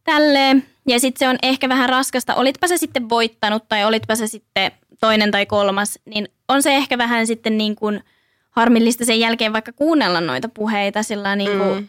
[0.05, 0.67] tälleen.
[0.89, 4.73] Ja sitten se on ehkä vähän raskasta, olitpa se sitten voittanut tai olitpa se sitten
[5.01, 8.01] toinen tai kolmas, niin on se ehkä vähän sitten niin kuin
[8.51, 11.89] harmillista sen jälkeen vaikka kuunnella noita puheita sillä niin kuin, mm.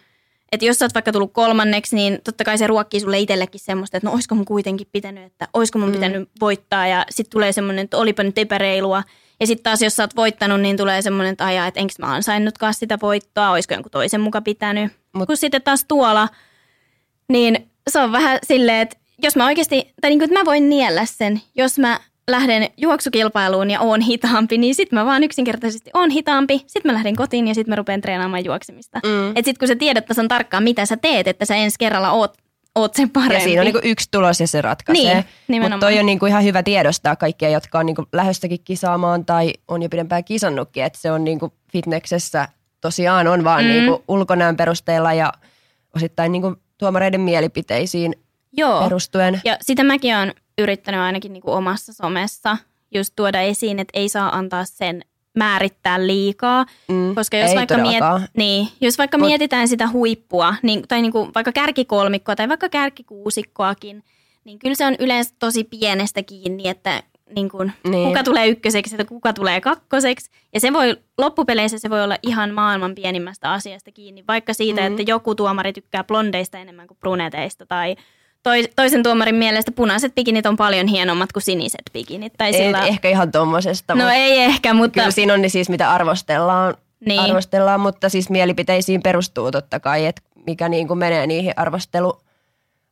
[0.51, 3.97] että jos sä oot vaikka tullut kolmanneksi, niin totta kai se ruokkii sulle itsellekin semmoista,
[3.97, 5.93] että no olisiko mun kuitenkin pitänyt, että olisiko mun mm.
[5.93, 9.03] pitänyt voittaa ja sitten tulee semmoinen, että olipa nyt epäreilua.
[9.39, 12.13] Ja sitten taas jos sä oot voittanut, niin tulee semmoinen, että ajaa, että enkö mä
[12.13, 14.91] ansainnutkaan sitä voittoa, olisiko jonkun toisen muka pitänyt.
[15.13, 15.27] Mut.
[15.27, 16.29] Kun sitten taas tuolla,
[17.29, 20.69] niin se on vähän silleen, että jos mä oikeasti, tai niin kuin, että mä voin
[20.69, 26.09] niellä sen, jos mä lähden juoksukilpailuun ja oon hitaampi, niin sitten mä vaan yksinkertaisesti oon
[26.09, 26.63] hitaampi.
[26.67, 28.99] Sitten mä lähden kotiin ja sitten mä rupean treenaamaan juoksemista.
[29.03, 29.29] Mm.
[29.29, 32.37] Et sitten kun sä tiedät tasan tarkkaan, mitä sä teet, että sä ensi kerralla oot,
[32.75, 33.35] oot sen parempi.
[33.35, 35.25] Ja siinä on niinku yksi tulos ja se ratkaisee.
[35.47, 39.53] Niin, Mutta toi on niinku ihan hyvä tiedostaa kaikkia, jotka on niinku lähöstäkin kisaamaan tai
[39.67, 40.83] on jo pidempään kisannutkin.
[40.83, 42.47] Että se on niinku fitneksessä
[42.81, 43.69] tosiaan on vaan mm.
[43.69, 45.33] niinku ulkonäön perusteella ja
[45.95, 48.15] osittain niinku tuomareiden mielipiteisiin
[48.53, 48.83] Joo.
[48.83, 49.41] perustuen.
[49.45, 52.57] Ja sitä mäkin olen yrittänyt ainakin niin kuin omassa somessa
[52.95, 55.01] just tuoda esiin, että ei saa antaa sen
[55.37, 58.03] määrittää liikaa, mm, koska jos vaikka, miet,
[58.37, 62.69] niin, jos vaikka Mut, mietitään sitä huippua, niin, tai niin kuin vaikka kärkikolmikkoa tai vaikka
[62.69, 64.03] kärkikuusikkoakin,
[64.43, 67.03] niin kyllä se on yleensä tosi pienestä kiinni, että
[67.35, 68.07] niin kuin, niin.
[68.07, 70.29] kuka tulee ykköseksi ja kuka tulee kakkoseksi.
[70.53, 74.87] Ja se voi, loppupeleissä se voi olla ihan maailman pienimmästä asiasta kiinni, vaikka siitä, mm.
[74.87, 77.95] että joku tuomari tykkää blondeista enemmän kuin bruneteista tai
[78.75, 82.33] toisen tuomarin mielestä punaiset bikinit on paljon hienommat kuin siniset bikinit.
[82.37, 82.85] Tai Ei sillä...
[82.85, 86.75] ehkä ihan tommosesta, No ei ehkä, mutta kyllä siinä on niin siis mitä arvostellaan,
[87.05, 87.19] Niin.
[87.19, 92.21] arvostellaan, mutta siis mielipiteisiin perustuu totta kai, että mikä niin kuin menee niihin arvostelu,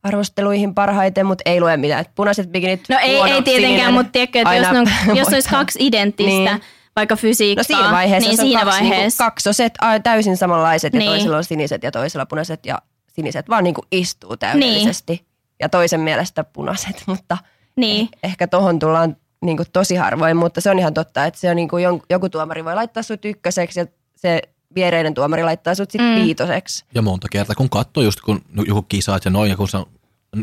[0.03, 2.01] arvosteluihin parhaiten, mutta ei lue mitään.
[2.01, 4.87] Et punaiset bikinit, No ei, huono, ei tietenkään, sininen, mutta tiedätkö, että jos, on,
[5.17, 6.61] jos olisi kaksi identtistä, Niin.
[6.95, 9.23] vaikka fysiikkaa, No siinä vaiheessa niin siinä kaksi vaiheessa.
[9.23, 11.05] Niinku kaksoset, täysin samanlaiset Niin.
[11.05, 15.13] ja toisella on siniset ja toisella punaiset ja siniset vaan niinku istuu täydellisesti.
[15.13, 15.25] Niin.
[15.61, 17.37] Ja toisen mielestä punaiset, mutta
[17.75, 18.07] Niin.
[18.15, 21.55] eh- ehkä tohon tullaan niinku tosi harvoin, mutta se on ihan totta, että se on
[21.55, 24.41] niinku jon, joku tuomari voi laittaa sut ykköseksi ja se
[24.75, 26.07] viereinen tuomari laittaa sut sit Mm.
[26.07, 26.15] mm.
[26.15, 26.85] viitoseksi.
[26.95, 29.85] Ja monta kertaa, kun katsoo just kun joku kisaat ja noin, ja kun se on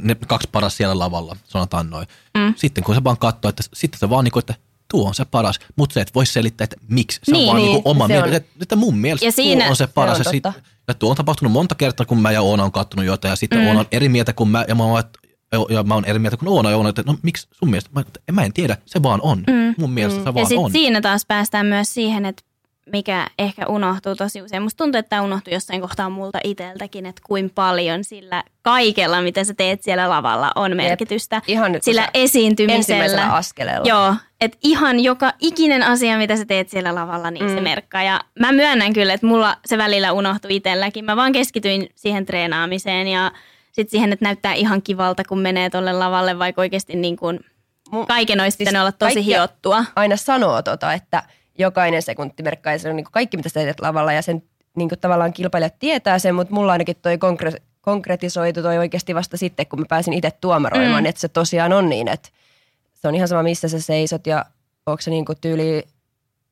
[0.02, 2.06] ne kaksi paras siellä lavalla, sanotaan noin.
[2.38, 2.54] Mm.
[2.56, 4.54] Sitten kun se vaan katsoo, että sitten se vaan niin kuin, että
[4.90, 7.20] tuo on se paras, mutta se et voi selittää, että miksi.
[7.24, 8.62] Se Niin, on vaan niin, niin oma se mielipide, on.
[8.62, 10.16] että, mun mielestä Ja tuo siinä- on se paras.
[10.16, 10.44] se on ja, sit,
[10.88, 13.58] ja tuo on tapahtunut monta kertaa, kun mä ja Oona on kattonut jotain, ja sitten
[13.58, 13.62] Mm.
[13.62, 13.68] mm.
[13.68, 15.02] Oona on eri mieltä kuin mä, ja mä oon,
[15.70, 17.90] ja mä oon eri mieltä kuin Oona, ja Oona, että no miksi sun mielestä?
[17.94, 19.38] Mä, mä en tiedä, se vaan on.
[19.38, 19.74] Mm.
[19.78, 20.70] Mun mielestä se Ja vaan sitten on.
[20.72, 22.42] siinä taas päästään myös siihen, että
[22.92, 24.62] mikä ehkä unohtuu tosi usein.
[24.62, 29.44] Musta tuntuu, että tämä unohtuu jossain kohtaa multa itseltäkin, että kuin paljon sillä kaikella, mitä
[29.44, 31.42] sä teet siellä lavalla, on merkitystä.
[31.46, 33.32] Ihan nyt, Sillä esiintymisellä.
[33.32, 33.88] askeleella.
[33.88, 37.54] Joo, että ihan joka ikinen asia, mitä sä teet siellä lavalla, niin mm.
[37.54, 38.02] se merkkaa.
[38.02, 41.04] Ja mä myönnän kyllä, että mulla se välillä unohtui itselläkin.
[41.04, 43.32] Mä vaan keskityin siihen treenaamiseen ja
[43.72, 47.40] sitten siihen, että näyttää ihan kivalta, kun menee tolle lavalle, vaikka oikeasti niin kuin
[48.08, 49.84] kaiken olisi siis pitänyt olla tosi hiottua.
[49.96, 51.22] aina sanoo tota, että
[51.58, 54.42] jokainen sekunti merkkaa ja se on niin kaikki, mitä sä teet lavalla ja sen
[54.76, 59.36] niin kuin tavallaan kilpailijat tietää sen, mutta mulla ainakin toi konkre- konkretisoitu toi oikeasti vasta
[59.36, 61.06] sitten, kun mä pääsin itse tuomaroimaan, Mm.
[61.06, 62.28] että se tosiaan on niin, että
[62.94, 64.44] se on ihan sama, missä sä seisot ja
[64.86, 65.82] onko se niin kuin tyyli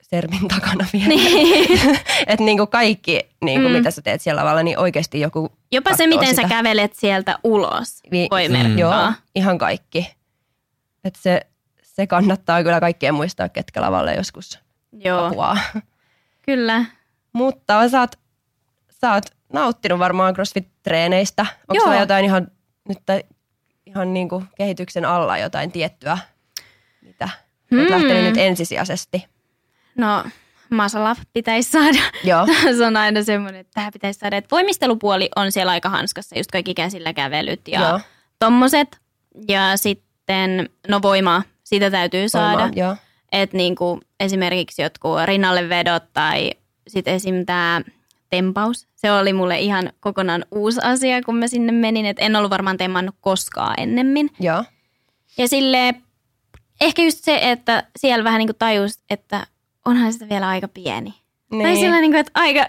[0.03, 1.09] sermin takana vielä.
[1.09, 1.81] Niin.
[2.27, 3.77] että niin kuin kaikki, niin kuin Mm.
[3.79, 6.43] mitä sä teet siellä lavalla, niin oikeasti joku Jopa se, miten sitä.
[6.43, 8.79] sä kävelet sieltä ulos, Vi- voi Mm.
[8.79, 10.15] Joo, ihan kaikki.
[11.05, 11.41] Että se,
[11.83, 14.59] se kannattaa kyllä kaikkien muistaa, ketkä lavalle joskus
[15.05, 15.59] Joo, apuaa.
[16.43, 16.85] kyllä.
[17.33, 18.13] Mutta sä oot,
[19.01, 21.47] sä oot nauttinut varmaan CrossFit-treeneistä.
[21.69, 22.49] Onko sulla jotain ihan,
[22.89, 22.99] nyt
[23.87, 26.19] ihan niin kuin kehityksen alla jotain tiettyä,
[27.03, 27.29] mitä
[27.71, 27.81] hmm.
[27.81, 29.27] oot lähtenyt nyt ensisijaisesti?
[29.97, 30.25] No,
[30.71, 31.99] muscle up pitäisi saada.
[32.25, 32.47] Joo.
[32.79, 34.37] se on aina semmoinen, että tähän pitäisi saada.
[34.37, 38.01] Että voimistelupuoli on siellä aika hanskassa, just kaikki käsillä kävelyt ja Joo.
[38.39, 38.97] tommoset.
[39.49, 42.63] Ja sitten, no voimaa, sitä täytyy saada.
[42.63, 42.97] Voimaa.
[43.33, 46.51] Että niinku esimerkiksi jotkut rinnalle vedot tai
[46.89, 47.47] sitten esim.
[47.47, 47.81] tämä
[48.31, 48.87] tempaus.
[48.95, 52.07] Se oli mulle ihan kokonaan uusi asia, kun mä sinne menin.
[52.07, 54.31] Et en ollut varmaan temmannut koskaan ennemmin.
[54.41, 54.65] Joo.
[55.39, 55.95] Ja sille
[56.81, 59.47] ehkä just se, että siellä vähän niin kuin tajus, että
[59.85, 61.15] onhan sitä vielä aika pieni.
[61.53, 61.63] Niin.
[61.63, 62.67] Tai sillä niin kuin, että aika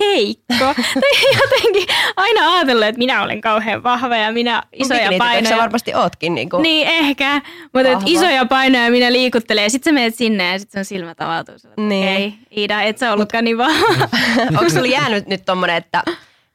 [0.00, 0.54] heikko.
[1.00, 5.56] tai jotenkin aina ajatellut, että minä olen kauhean vahva ja minä isoja Bikinitytöksi painoja.
[5.56, 6.34] sä varmasti ootkin.
[6.34, 8.06] Niin kuin, Niin ehkä, mutta et Vahva.
[8.06, 9.68] isoja painoja minä liikuttelee.
[9.68, 11.58] Sitten sä menet sinne ja sitten sun silmät avautuu.
[11.58, 11.88] Sillä, Niin.
[11.88, 12.28] niin.
[12.28, 14.08] Okei, Iida, et sä ollutkaan niin vahva.
[14.58, 16.02] Onko sulla jäänyt nyt tommonen, että,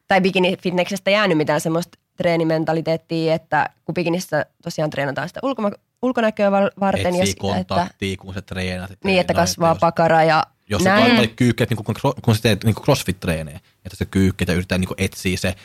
[0.07, 6.71] tai bikini-fitneksestä jäänyt mitään semmoista treenimentaliteettia, että kun bikinissä tosiaan treenataan sitä ulkoma, ulkonäköä var-
[6.79, 7.15] varten.
[7.15, 7.41] ja Etsii että,
[7.75, 8.91] kontaktia, kun se treenaat.
[9.03, 12.75] niin, että kasvaa pakara ja Jos sä tai kyykkeet, niin kun, kun sä teet niin
[12.75, 15.55] crossfit-treenejä, että se kyykkeet ja yrittää niin etsiä se,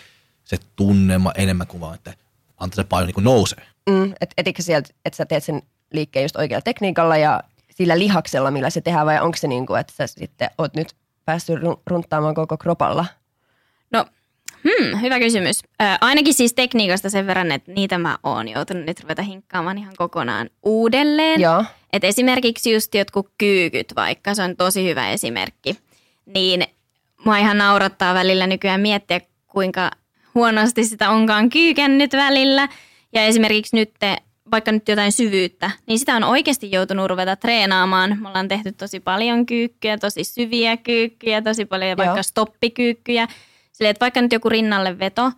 [0.45, 2.15] se tunnelma enemmän kuin vaan, että
[2.57, 3.67] antaa se paino niin nousee.
[3.91, 5.63] Mm, et, etikö sieltä, että sä teet sen
[5.93, 9.81] liikkeen just oikealla tekniikalla ja sillä lihaksella, millä se tehdään, vai onko se niin kuin,
[9.81, 13.07] että sä sitten oot nyt päässyt run- runttaamaan koko kropalla?
[14.65, 15.61] Hmm, hyvä kysymys.
[15.83, 19.95] Ö, ainakin siis tekniikasta sen verran, että niitä mä oon joutunut nyt ruveta hinkkaamaan ihan
[19.97, 21.41] kokonaan uudelleen.
[21.41, 21.65] Joo.
[21.93, 25.79] Et esimerkiksi just jotkut kyykyt vaikka, se on tosi hyvä esimerkki.
[26.27, 26.65] Niin
[27.25, 29.91] mua ihan naurattaa välillä nykyään miettiä, kuinka
[30.35, 32.69] huonosti sitä onkaan kyykännyt välillä.
[33.13, 33.91] Ja esimerkiksi nyt,
[34.51, 38.19] vaikka nyt jotain syvyyttä, niin sitä on oikeasti joutunut ruveta treenaamaan.
[38.21, 42.23] Me ollaan tehty tosi paljon kyykkyjä, tosi syviä kyykkyjä, tosi paljon vaikka Joo.
[42.23, 43.29] stoppikyykkyjä.
[43.75, 45.33] Silleen, että vaikka nyt joku rinnalle veto,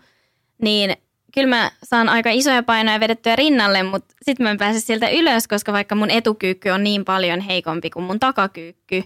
[0.63, 0.97] niin
[1.35, 5.49] kyllä mä saan aika isoja painoja vedettyä rinnalle, mutta sitten mä en pääse sieltä ylös,
[5.49, 9.03] koska vaikka mun etukyykky on niin paljon heikompi kuin mun takakyykky.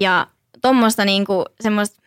[0.00, 0.26] Ja
[0.62, 2.00] tuommoista niinku semmoista,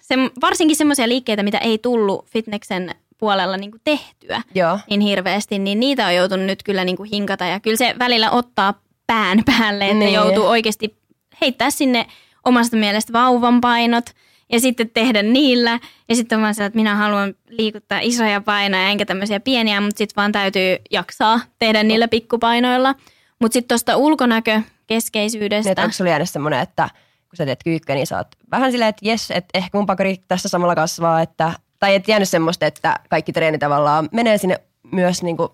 [0.00, 4.78] sem, varsinkin semmoisia liikkeitä, mitä ei tullut fitneksen puolella niinku tehtyä Joo.
[4.90, 7.44] niin hirveästi, niin niitä on joutunut nyt kyllä niinku hinkata.
[7.44, 10.14] Ja kyllä se välillä ottaa pään päälle, että Niin.
[10.14, 10.96] joutuu oikeasti
[11.40, 12.06] heittää sinne
[12.44, 14.04] omasta mielestä vauvan painot
[14.52, 15.80] ja sitten tehdä niillä.
[16.08, 20.16] Ja sitten vaan se, että minä haluan liikuttaa isoja painoja enkä tämmöisiä pieniä, mutta sitten
[20.16, 22.94] vaan täytyy jaksaa tehdä niillä pikkupainoilla.
[23.40, 25.70] Mutta sitten tuosta ulkonäkökeskeisyydestä.
[25.70, 26.88] Niin, onko sulla jäänyt semmoinen, että
[27.28, 30.16] kun sä teet kyykkä, niin sä oot vähän silleen, että jes, että ehkä mun pakari
[30.28, 34.60] tässä samalla kasvaa, että, tai et jäänyt semmoista, että kaikki treenit tavallaan menee sinne
[34.92, 35.48] myös niin kuin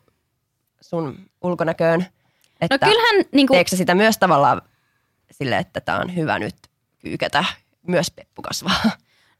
[0.80, 2.06] sun ulkonäköön?
[2.60, 4.62] Että No kyllähän niin kuin, Teekö sitä myös tavallaan
[5.32, 6.56] sille, että tämä on hyvä nyt
[6.98, 7.44] kyykätä
[7.86, 8.82] myös peppukasvaa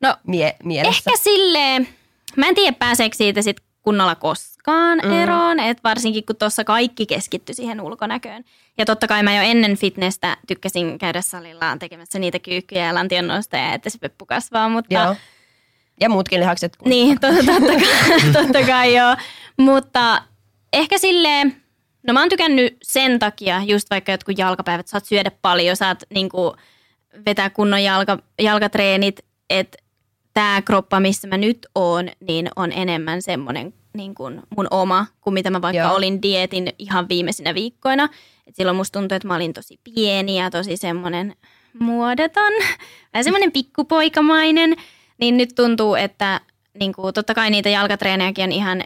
[0.01, 1.11] no mie- mielessä?
[1.11, 1.89] Ehkä silleen,
[2.37, 5.13] mä en tiedä pääseekö siitä sit kunnolla koskaan Mm.
[5.23, 8.45] eroon, että varsinkin kun tuossa kaikki keskittyi siihen ulkonäköön.
[8.79, 13.73] Ja totta kai mä jo ennen fitnessä tykkäsin käydä salilla tekemässä niitä kyykkyjä ja lantionnostoja,
[13.75, 15.17] että se peppu kasvaa, mutta Joo.
[16.01, 16.77] Ja muutkin lihakset.
[16.77, 19.17] kun- niin, to, totta, kai, totta kai joo.
[19.57, 20.23] Mutta
[20.73, 21.57] ehkä silleen,
[22.07, 26.57] no mä oon tykännyt sen takia, just vaikka jotkut jalkapäivät, saat syödä paljon, saat niinku
[27.27, 29.79] vetää kunnon jalka, jalkatreenit, että
[30.35, 35.35] tämä kroppa, missä mä nyt oon, niin on enemmän semmoinen niin kuin mun oma, kuin
[35.35, 35.95] mitä mä vaikka Joo.
[35.95, 38.09] Olin dietin ihan viimeisinä viikkoina.
[38.47, 41.37] Et silloin musta tuntui, että mä olin tosi pieni ja tosi semmoinen
[41.79, 42.53] muodoton,
[43.13, 44.77] vähän semmoinen pikkupoikamainen.
[45.19, 46.41] Niin nyt tuntuu, että
[46.81, 48.83] niin kuin, totta kai niitä jalkatreenejäkin on ihan,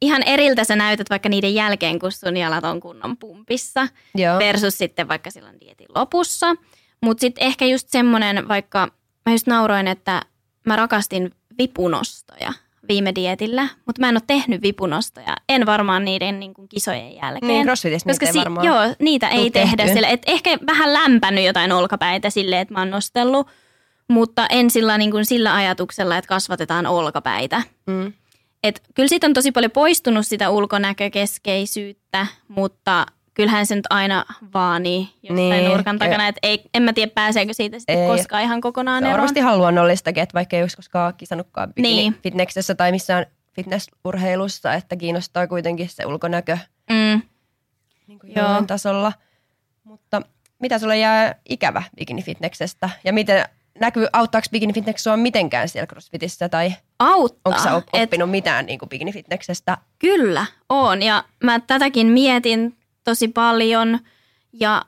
[0.00, 4.38] ihan eriltä sä näytät vaikka niiden jälkeen, kun sun jalat on kunnon pumpissa Joo.
[4.38, 6.56] versus sitten vaikka silloin dietin lopussa.
[7.02, 8.88] Mutta sitten ehkä just semmoinen, vaikka
[9.26, 10.22] mä just nauroin, että
[10.66, 12.52] mä rakastin vipunostoja
[12.88, 15.36] viime dietillä, mutta mä en ole tehnyt vipunostoja.
[15.48, 17.48] En varmaan niiden niin kuin kisojen jälkeen.
[17.48, 20.06] Niin, crossfitissä niitä Koska ei si- varmaan joo, niitä ei tehdä sille.
[20.10, 23.46] Et ehkä vähän lämpänyt jotain olkapäitä silleen, että mä oon nostellut,
[24.08, 27.62] mutta en sillä, niin kuin sillä ajatuksella, että kasvatetaan olkapäitä.
[27.86, 28.12] Mm.
[28.64, 35.08] Et kyllä siitä on tosi paljon poistunut sitä ulkonäkökeskeisyyttä, mutta kyllähän se nyt aina vaanii
[35.22, 36.28] jostain Niin, nurkan takana.
[36.28, 38.08] Et ei, en mä tiedä, pääseekö siitä sitten Ei.
[38.08, 39.28] koskaan ihan kokonaan Se on eroon.
[39.30, 42.14] varmasti luonnollistakin, että vaikka ei olisi koskaan kisannutkaan Niin.
[42.22, 46.58] fitneksessä tai missään fitnessurheilussa, että kiinnostaa kuitenkin se ulkonäkö
[46.90, 47.22] Mm.
[48.06, 48.62] niin kuin Joo.
[48.66, 49.12] tasolla.
[49.84, 50.22] Mutta
[50.58, 52.90] mitä sulle jää ikävä bikini-fitneksestä?
[53.04, 53.44] Ja miten
[53.80, 56.48] näkyy, auttaako bikini-fitness sua mitenkään siellä crossfitissä?
[56.48, 57.40] Tai Auttaa.
[57.44, 59.76] onko sä op- Et oppinut mitään niin bikini-fitneksestä?
[59.98, 61.02] Kyllä, on.
[61.02, 63.98] Ja mä tätäkin mietin tosi paljon
[64.52, 64.84] ja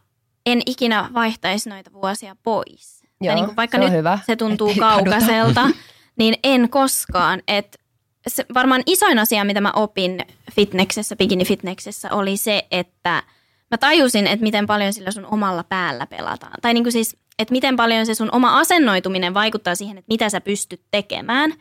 [0.46, 3.02] en ikinä vaihtaisi noita vuosia pois.
[3.20, 4.88] Joo, tai niin kuin vaikka se nyt hyvä, se tuntuu kaduta.
[4.88, 5.68] kaukaiselta,
[6.18, 7.42] niin en koskaan.
[7.48, 7.82] Et
[8.26, 10.18] se, varmaan isoin asia, mitä mä opin
[10.52, 13.22] fitneksessä, bikini-fitneksessä, oli se, että
[13.70, 16.52] mä tajusin, että miten paljon sillä sun omalla päällä pelataan.
[16.62, 20.28] Tai niin kuin siis, että miten paljon se sun oma asennoituminen vaikuttaa siihen, että mitä
[20.28, 21.54] sä pystyt tekemään.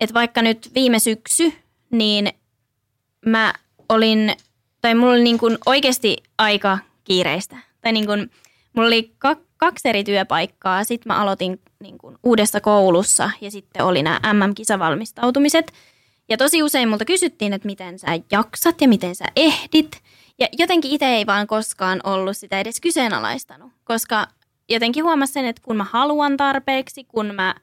[0.00, 1.52] Että vaikka nyt viime syksy,
[1.90, 2.32] niin
[3.26, 3.54] mä
[3.88, 4.32] olin,
[4.86, 7.56] tai mulla oli niin kuin oikeasti aika kiireistä.
[7.80, 8.30] Tai niin kuin,
[8.72, 10.84] mulla oli ka- kaksi eri työpaikkaa.
[10.84, 15.72] Sitten mä aloitin niin kuin uudessa koulussa ja sitten oli nämä MM-kisavalmistautumiset.
[16.28, 20.02] Ja tosi usein multa kysyttiin, että miten sä jaksat ja miten sä ehdit.
[20.38, 24.26] Ja jotenkin itse ei vaan koskaan ollut sitä edes kyseenalaistanut, koska
[24.68, 27.54] jotenkin huomasin sen, että kun mä haluan tarpeeksi, kun mä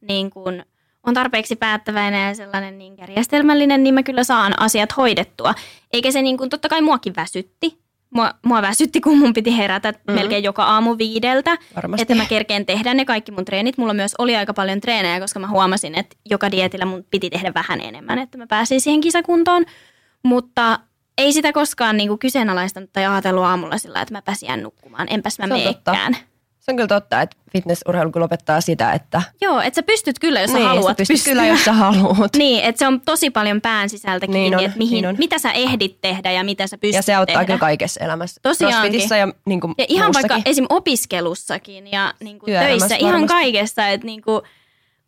[0.00, 0.62] niin kun
[1.06, 5.54] on tarpeeksi päättäväinen ja sellainen niin järjestelmällinen, niin mä kyllä saan asiat hoidettua.
[5.92, 7.82] Eikä se niin kuin, totta kai muakin väsytti.
[8.14, 10.14] Mua, mua väsytti, kun mun piti herätä mm.
[10.14, 12.02] melkein joka aamu viideltä, Varmasti.
[12.02, 13.78] että mä kerkeen tehdä ne kaikki mun treenit.
[13.78, 17.54] Mulla myös oli aika paljon treenejä, koska mä huomasin, että joka dietillä mun piti tehdä
[17.54, 19.64] vähän enemmän, että mä pääsin siihen kisakuntoon.
[20.22, 20.78] Mutta
[21.18, 25.08] ei sitä koskaan niin kuin kyseenalaistanut tai ajatellut aamulla sillä, että mä pääsin nukkumaan.
[25.10, 25.96] Enpäs mä on totta.
[26.62, 30.40] Se on kyllä totta, että fitnessurheilu kyllä opettaa sitä, että Joo, että sä pystyt kyllä,
[30.40, 31.30] jos sä niin, haluat sä pystyt pystyä.
[31.32, 32.36] kyllä, jos sä haluat.
[32.36, 35.14] Niin, että se on tosi paljon pään sisältä kiinni, Niin on, että mihin, niin on.
[35.18, 37.44] mitä sä ehdit tehdä ja mitä sä pystyt Ja se auttaa tehdä.
[37.46, 38.40] kyllä kaikessa elämässä.
[38.42, 39.00] Tosiaankin.
[39.18, 40.28] Ja, niin kuin Ja ihan muussakin.
[40.30, 40.66] vaikka esim.
[40.68, 43.34] opiskelussakin ja niin kuin töissä, ihan varmasti.
[43.34, 44.42] kaikessa, että niin kuin,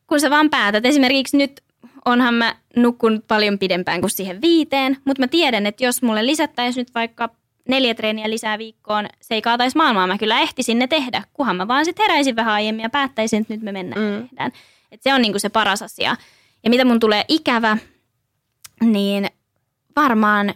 [0.06, 0.86] kun sä vaan päätät.
[0.86, 1.60] Esimerkiksi nyt
[2.04, 6.80] onhan mä nukkunut paljon pidempään kuin siihen viiteen, mutta mä tiedän, että jos mulle lisättäisiin
[6.80, 7.28] nyt vaikka
[7.68, 10.06] neljä treeniä lisää viikkoon, se ei kaataisi maailmaa.
[10.06, 13.54] Mä kyllä ehtisin ne tehdä, kunhan mä vaan sitten heräisin vähän aiemmin ja päättäisin, että
[13.54, 14.14] nyt me mennään mm.
[14.14, 14.52] ja tehdään.
[14.92, 16.16] Et se on niinku se paras asia.
[16.64, 17.76] Ja mitä mun tulee ikävä,
[18.80, 19.30] niin
[19.96, 20.54] varmaan,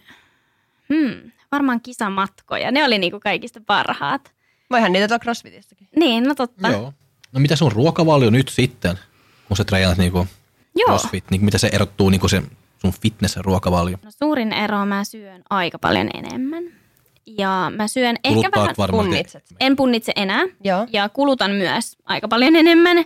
[0.88, 2.70] hmm, varmaan kisamatkoja.
[2.70, 4.32] Ne oli niinku kaikista parhaat.
[4.70, 5.88] Voihan niitä tuolla crossfitissäkin.
[5.96, 6.68] Niin, no totta.
[6.68, 6.92] Joo.
[7.32, 8.98] No mitä sun ruokavalio nyt sitten,
[9.48, 10.26] kun sä treenat niinku
[10.76, 10.86] Joo.
[10.86, 12.42] crossfit, niin mitä se erottuu niinku se
[12.78, 13.98] sun fitness-ruokavalio?
[14.02, 16.64] No suurin ero, mä syön aika paljon enemmän.
[17.38, 19.44] Ja mä syön ehkä Kuluttaat vähän, punnitset.
[19.60, 20.44] en punnitse enää.
[20.64, 20.86] Joo.
[20.92, 23.04] Ja kulutan myös aika paljon enemmän.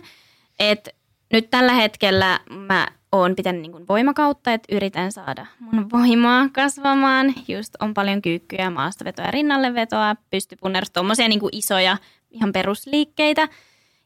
[0.59, 0.89] Et
[1.33, 7.33] nyt tällä hetkellä mä oon pitänyt niin kuin voimakautta, että yritän saada mun voimaa kasvamaan.
[7.47, 11.97] Just on paljon kyykkyjä, maastavetoa ja rinnallevetoa, pystypunnerus, tommosia niin kuin isoja
[12.31, 13.47] ihan perusliikkeitä.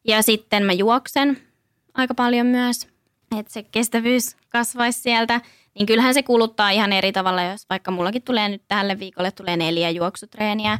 [0.08, 1.38] Ja sitten mä juoksen
[1.94, 2.88] aika paljon myös,
[3.40, 5.42] että se kestävyys kasvaisi sieltä.
[5.78, 9.58] Niin kyllähän se kuluttaa ihan eri tavalla, jos vaikka mullakin tulee nyt tälle viikolle tulee
[9.58, 10.80] neljä juoksutreeniä,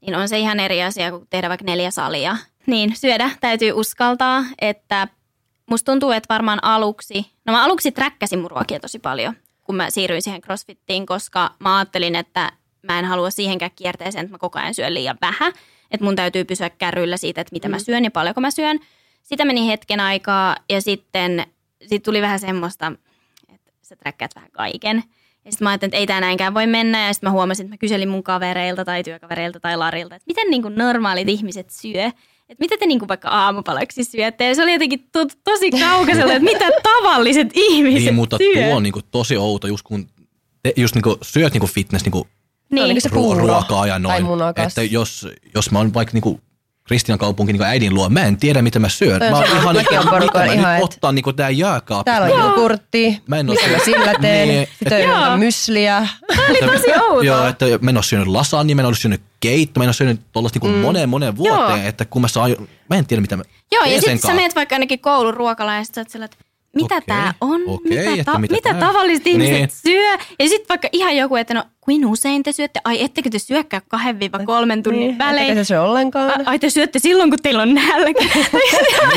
[0.00, 2.36] niin on se ihan eri asia kuin tehdä vaikka neljä salia.
[2.66, 5.08] Niin syödä täytyy uskaltaa, että
[5.70, 9.34] musta tuntuu, että varmaan aluksi, no mä aluksi träkkäsin mun ruokia tosi paljon,
[9.64, 14.34] kun mä siirryin siihen crossfittiin, koska mä ajattelin, että mä en halua siihenkään kierteeseen, että
[14.34, 15.52] mä koko ajan syön liian vähän.
[15.90, 17.72] Että mun täytyy pysyä kärryillä siitä, että mitä mm.
[17.72, 18.78] mä syön ja paljonko mä syön.
[19.22, 21.46] Sitä meni hetken aikaa ja sitten
[21.86, 22.92] sit tuli vähän semmoista,
[23.88, 25.02] sä träkkäät vähän kaiken.
[25.44, 27.06] Ja sitten mä ajattelin, että ei tämä näinkään voi mennä.
[27.06, 30.50] Ja sitten mä huomasin, että mä kyselin mun kavereilta tai työkavereilta tai Larilta, että miten
[30.50, 32.04] niin kuin normaalit ihmiset syö.
[32.48, 34.48] Että mitä te niin kuin vaikka aamupalaksi syötte.
[34.48, 38.54] Ja se oli jotenkin to- tosi kaukaisella, että mitä tavalliset ihmiset Niin, mutta syö.
[38.64, 40.08] tuo on niinku tosi outo, just kun
[40.62, 42.28] te, just niinku syöt niinku fitness niinku Se
[42.72, 42.84] on Niin.
[42.88, 44.24] niinku se ruo- puuro ruokaa ja noin.
[44.66, 46.40] Että jos, jos mä oon vaikka niinku
[46.88, 49.18] Kristian kaupunki niinku äidin luo, mä en tiedä mitä mä syön.
[49.18, 51.50] Toi Mä on oon ihan niinku, oon mitä mä ihan, nyt et- ottaa niinku tää
[51.50, 52.10] jääkaappi.
[52.10, 54.48] Täällä on jogurtti, Mä en oo mitä mä sillä teen.
[54.48, 55.18] Niin, Sitten on Joo.
[55.20, 56.08] jotain mysliä.
[56.72, 57.22] tosi outoa.
[57.24, 59.92] Joo, että mä en oo syönyt lasagna, mä en oo syönyt keitto, mä en oo
[59.92, 61.88] syönyt tollasta niinku moneen moneen vuoteen, Joo.
[61.88, 62.56] että kun mä saan,
[62.90, 65.84] mä en tiedä mitä mä Joo, ja sitten sä menet vaikka ainakin koulun ruokalaan ja
[65.84, 66.36] sit sä oot sillä, että
[66.82, 69.68] mitä Okei, tää on, okei, mitä, ta- mitä mitä tavalliset ihmiset Niin.
[69.70, 70.10] syö.
[70.38, 73.80] Ja sitten vaikka ihan joku, että no kuin usein te syötte, ai ettekö te syökkää
[73.88, 75.42] kahden viiva kolmen tunnin Niin, välein.
[75.46, 76.30] ettekä se syö ollenkaan.
[76.30, 78.24] A- Ai te syötte silloin, kun teillä on nälkä.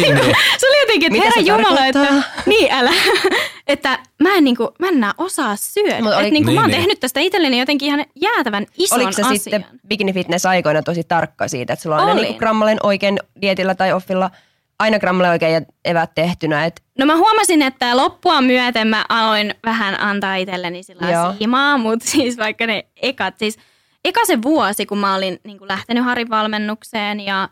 [0.01, 0.35] Niin, niin.
[0.57, 2.91] se oli jotenkin, että herra Jumala, että niin älä.
[3.67, 6.01] että mä en, niinku, mä en enää osaa syödä.
[6.01, 6.79] Mut oli- Et niinku, Niin, mä oon niin.
[6.79, 9.37] tehnyt tästä itselleni jotenkin ihan jäätävän ison Oliko se asian.
[9.39, 13.75] sitten bikini fitness aikoina tosi tarkka siitä, että sulla on aina niinku grammalleen oikein dietillä
[13.75, 14.31] tai offilla
[14.81, 16.65] aina grammalleen oikein evät tehtynä.
[16.65, 22.07] Et No mä huomasin, että loppua myöten mä aloin vähän antaa itselleni sillä siimaa, mutta
[22.09, 23.57] siis vaikka ne ekat, siis
[24.05, 27.49] eka se vuosi, kun mä olin niin kuin lähtenyt Harrin-valmennukseen ja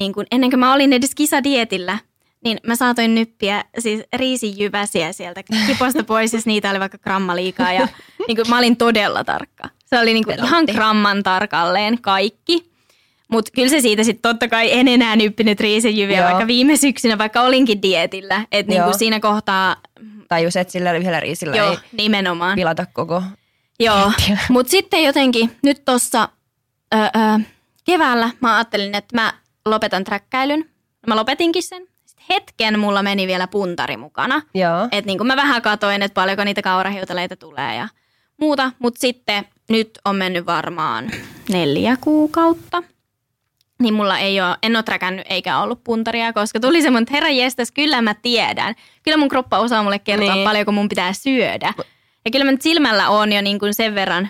[0.00, 1.98] niin kuin, ennen kuin mä olin edes kisadietillä,
[2.44, 7.72] niin mä saatoin nyppiä siis riisijyväsiä sieltä kiposta pois, jos niitä oli vaikka gramma liikaa
[7.72, 7.88] ja
[8.28, 9.68] niin kuin, mä olin todella tarkka.
[9.86, 12.71] Se oli niin kuin ihan gramman tarkalleen kaikki.
[13.32, 16.28] Mutta kyllä se siitä sitten totta kai en enää nyppinyt riisijyviä Joo.
[16.28, 18.44] vaikka viime syksynä, vaikka olinkin dietillä.
[18.52, 19.76] Että niinku siinä kohtaa,
[20.28, 22.56] tajus, että sillä yhdellä riisillä joo, ei nimenomaan.
[22.56, 23.22] pilata koko.
[23.80, 24.12] Joo,
[24.48, 26.28] mutta sitten jotenkin nyt tuossa
[27.84, 29.32] keväällä mä ajattelin, että mä
[29.66, 30.70] lopetan träkkäilyn.
[31.06, 31.82] Mä lopetinkin sen.
[32.04, 34.42] Sitten hetken mulla meni vielä puntari mukana.
[34.54, 34.84] Joo.
[34.92, 37.88] Että niin mä vähän katoin, että paljonko niitä kaurahiutaleita tulee ja
[38.40, 38.72] muuta.
[38.78, 41.10] Mutta sitten nyt on mennyt varmaan
[41.48, 42.82] neljä kuukautta.
[43.82, 47.28] Niin mulla ei ole, en ole träkännyt eikä ollut puntaria, koska tuli semmoinen, että herra
[47.28, 48.74] jestas, kyllä mä tiedän.
[49.02, 50.44] Kyllä mun kroppa osaa mulle kertoa Niin.
[50.44, 51.74] paljonko mun pitää syödä.
[52.24, 54.28] Ja kyllä mä nyt silmällä on jo niin kuin sen verran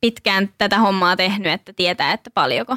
[0.00, 2.76] pitkään tätä hommaa tehnyt, että tietää, että paljonko,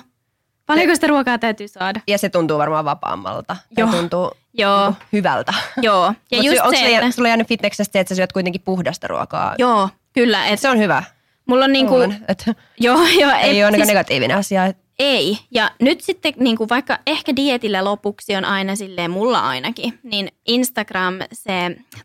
[0.65, 1.99] paljonko sitä ruokaa täytyy saada.
[2.07, 3.55] Ja se tuntuu varmaan vapaammalta.
[3.77, 3.91] Joo.
[3.91, 5.53] Se tuntuu Joo, niinku hyvältä.
[5.81, 6.13] joo.
[6.31, 9.07] Ja Mut just onko se, sulla, että, sulla jäänyt fitneksestä, että sä syöt kuitenkin puhdasta
[9.07, 9.55] ruokaa?
[9.57, 10.45] joo, kyllä.
[10.47, 11.03] Et Se on hyvä.
[11.45, 13.31] mulla on niin kuin, Luulen, että joo, joo.
[13.31, 14.65] ei et ole ainakaan siis- negatiivinen asia.
[14.65, 15.37] Et Ei.
[15.51, 20.29] Ja nyt sitten niin kuin vaikka ehkä dietillä lopuksi on aina silleen, mulla ainakin, niin
[20.47, 21.51] Instagram, se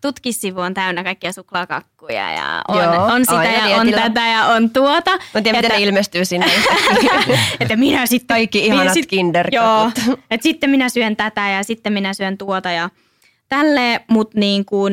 [0.00, 4.08] tutkissivu on täynnä kaikkia suklaakakkuja ja on, Joo, on sitä ja on dietillä.
[4.08, 5.10] tätä ja on tuota.
[5.10, 6.46] Mä en tiedä, miten ne ilmestyy sinne.
[7.60, 8.34] että minä sitten...
[8.34, 10.04] Kaikki ihanat sit- kinderkakut.
[10.06, 12.90] Joo, että sitten minä syön tätä ja sitten minä syön tuota ja
[13.48, 14.92] tälleen, mutta niin kun,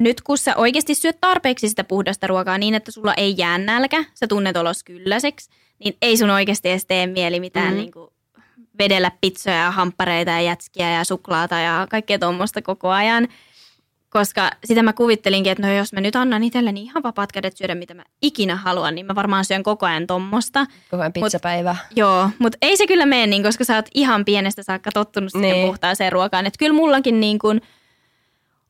[0.00, 4.04] nyt kun sä oikeasti syöt tarpeeksi sitä puhdasta ruokaa niin, että sulla ei jää nälkä,
[4.14, 5.50] sä tunnet olos kylläiseksi,
[5.84, 7.76] niin ei sun oikeasti edes tee mieli mitään mm.
[7.76, 8.10] niin kuin
[8.78, 13.28] vedellä pizzoja ja hamppareita ja jätskiä ja suklaata ja kaikkea tuommoista koko ajan.
[14.08, 17.74] Koska sitä mä kuvittelinkin, että no jos mä nyt annan itselleni ihan vapaat kädet syödä
[17.74, 20.66] mitä mä ikinä haluan, niin mä varmaan syön koko ajan tommosta.
[20.90, 21.76] Koko ajan pizzapäivä.
[21.96, 25.50] Joo, mutta ei se kyllä mene niin, koska sä oot ihan pienestä saakka tottunut siihen
[25.50, 25.66] Niin.
[25.66, 26.46] puhtaaseen ruokaan.
[26.46, 27.60] Että kyllä mullakin niin kuin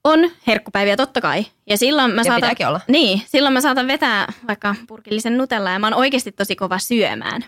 [0.07, 1.47] on herkkupäiviä totta kai.
[1.67, 2.81] Ja silloin mä Ja saatan, olla.
[2.89, 7.45] Niin, silloin mä saatan vetää vaikka purkillisen nutella ja mä oon oikeasti tosi kova syömään.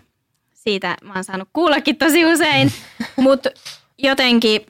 [0.55, 2.73] Siitä mä oon saanut kuullakin tosi usein.
[3.17, 3.51] Mutta
[3.99, 4.67] jotenkin,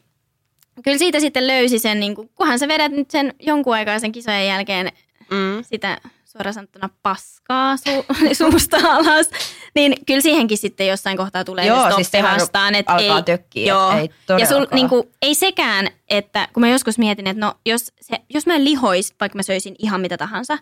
[0.85, 4.13] kyllä siitä sitten löysi sen, niin kuin, kunhan sä vedät nyt sen jonkun aikaa sen
[4.13, 4.93] kisojen jälkeen
[5.31, 5.65] Mm.
[5.65, 5.99] sitä
[6.29, 9.31] suoraan sanottuna paskaa su- suusta alas,
[9.75, 12.75] niin kyllä siihenkin sitten jossain kohtaa tulee Joo, siis vastaan.
[12.75, 13.93] Että alkaa ei, tökkiä, Joo.
[13.93, 14.75] ei ja sul, todellakaan.
[14.75, 19.15] niinku, ei sekään, että kun mä joskus mietin, että no jos, se, jos mä lihois,
[19.21, 20.59] vaikka mä söisin ihan mitä tahansa,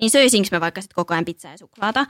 [0.00, 2.06] niin söisinkö mä vaikka sit koko ajan pizzaa ja suklaata,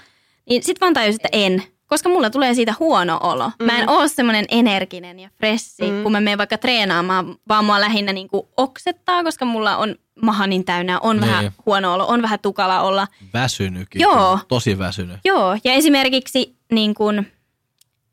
[0.49, 1.63] niin sit vaan tajus, että en.
[1.91, 3.51] Koska mulla tulee siitä huono olo.
[3.59, 3.67] Mm.
[3.67, 6.03] Mä en oo semmoinen energinen ja fressi, mm.
[6.03, 10.65] kun mä menen vaikka treenaamaan, vaan mua lähinnä niinku oksettaa, koska mulla on maha niin
[10.65, 11.27] täynnä, on Niin.
[11.31, 13.07] vähän huono olo, on vähän tukala olla.
[13.35, 14.01] Väsynytkin.
[14.01, 14.39] Joo.
[14.49, 15.17] Tosi väsynyt.
[15.25, 17.25] Joo, ja esimerkiksi niin kun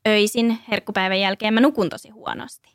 [0.08, 2.68] öisin herkkupäivän jälkeen mä nukun tosi huonosti.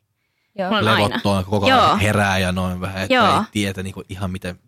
[0.58, 0.72] Joo.
[0.72, 1.08] Mulla on aina.
[1.10, 1.80] Levottoon koko Joo.
[1.82, 3.28] ajan herää ja noin vähän, että Joo.
[3.28, 4.60] ei tiedä niinku ihan miten...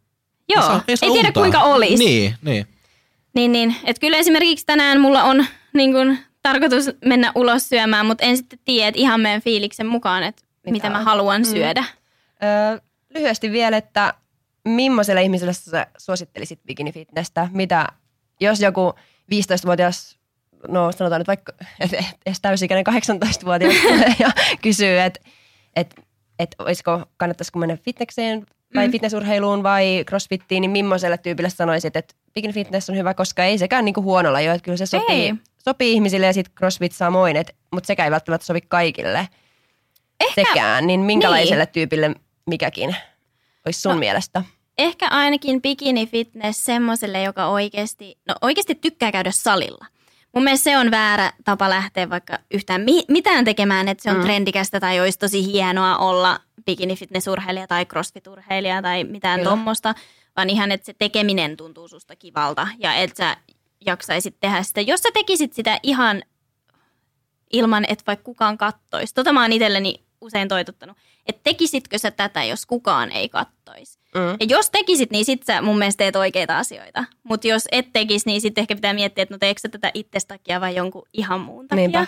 [0.50, 1.40] Joo, saa- ei, saa tiedä unta.
[1.40, 1.96] kuinka olisi.
[2.06, 2.68] Niin, niin.
[3.36, 3.76] Niin, niin.
[3.84, 6.18] Et kyllä esimerkiksi tänään mulla on niin kun,
[6.50, 10.72] tarkoitus mennä ulos syömään, mutta en sitten tiedä, että ihan meidän fiiliksen mukaan, että Mitä
[10.72, 11.46] mitä, mä haluan Mm.
[11.46, 11.84] syödä.
[12.44, 12.80] Öö,
[13.10, 14.14] lyhyesti vielä, että
[14.66, 17.48] millaiselle ihmiselle sä suosittelisit bikini-fitnessä?
[17.52, 17.88] Mitä,
[18.40, 18.94] jos joku
[19.32, 20.18] 15-vuotias,
[20.68, 24.32] no sanotaan nyt vaikka, että edes täysikäinen 18-vuotias tulee ja
[24.64, 25.20] kysyy, että
[25.76, 25.96] et,
[26.40, 28.92] et olisiko, kannattaisiko mennä fitnekseen vai mm.
[28.92, 33.86] fitnessurheiluun vai crossfittiin, niin millaiselle tyypille sanoisit, että bikini fitness on hyvä, koska ei sekään
[33.86, 35.34] niinku huonolla jo, että kyllä se sopii, Ei.
[35.66, 37.38] Sopii ihmisille ja sitten crossfit samoin,
[37.72, 39.28] mutta sekä ei välttämättä sovi kaikille
[40.20, 41.74] Ehkä, sekään, niin minkälaiselle niin.
[41.74, 42.96] tyypille mikäkin
[43.66, 44.44] olisi sun No, mielestä?
[44.78, 49.86] ehkä ainakin bikini fitness semmoiselle, joka oikeasti, no oikeasti tykkää käydä salilla.
[50.36, 54.16] Mun mielestä se on väärä tapa lähteä vaikka yhtään mi- mitään tekemään, että se on
[54.16, 54.22] Mm.
[54.22, 54.26] mm.
[54.26, 59.50] trendikästä tai olisi tosi hienoa olla bikini fitnessurheilija tai crossfit-urheilija tai mitään Kyllä.
[59.50, 59.96] tuommoista,
[60.38, 63.38] vaan ihan, että se tekeminen tuntuu susta kivalta ja että sä
[63.86, 64.82] jaksaisit tehdä sitä.
[64.82, 66.24] Jos sä tekisit sitä ihan
[67.54, 69.14] ilman, että vaikka kukaan kattoisi.
[69.14, 70.98] Tota mä oon itselleni usein toitottanut.
[71.26, 74.00] Että tekisitkö sä tätä, jos kukaan ei kattoisi?
[74.16, 74.22] Mm.
[74.40, 77.06] Ja jos tekisit, niin sit sä mun mielestä teet oikeita asioita.
[77.24, 80.34] Mutta jos et tekisi, niin sitten ehkä pitää miettiä, että no teekö sä tätä itsestä
[80.34, 81.82] takia vai jonkun ihan muun takia.
[81.82, 82.08] Niinpä.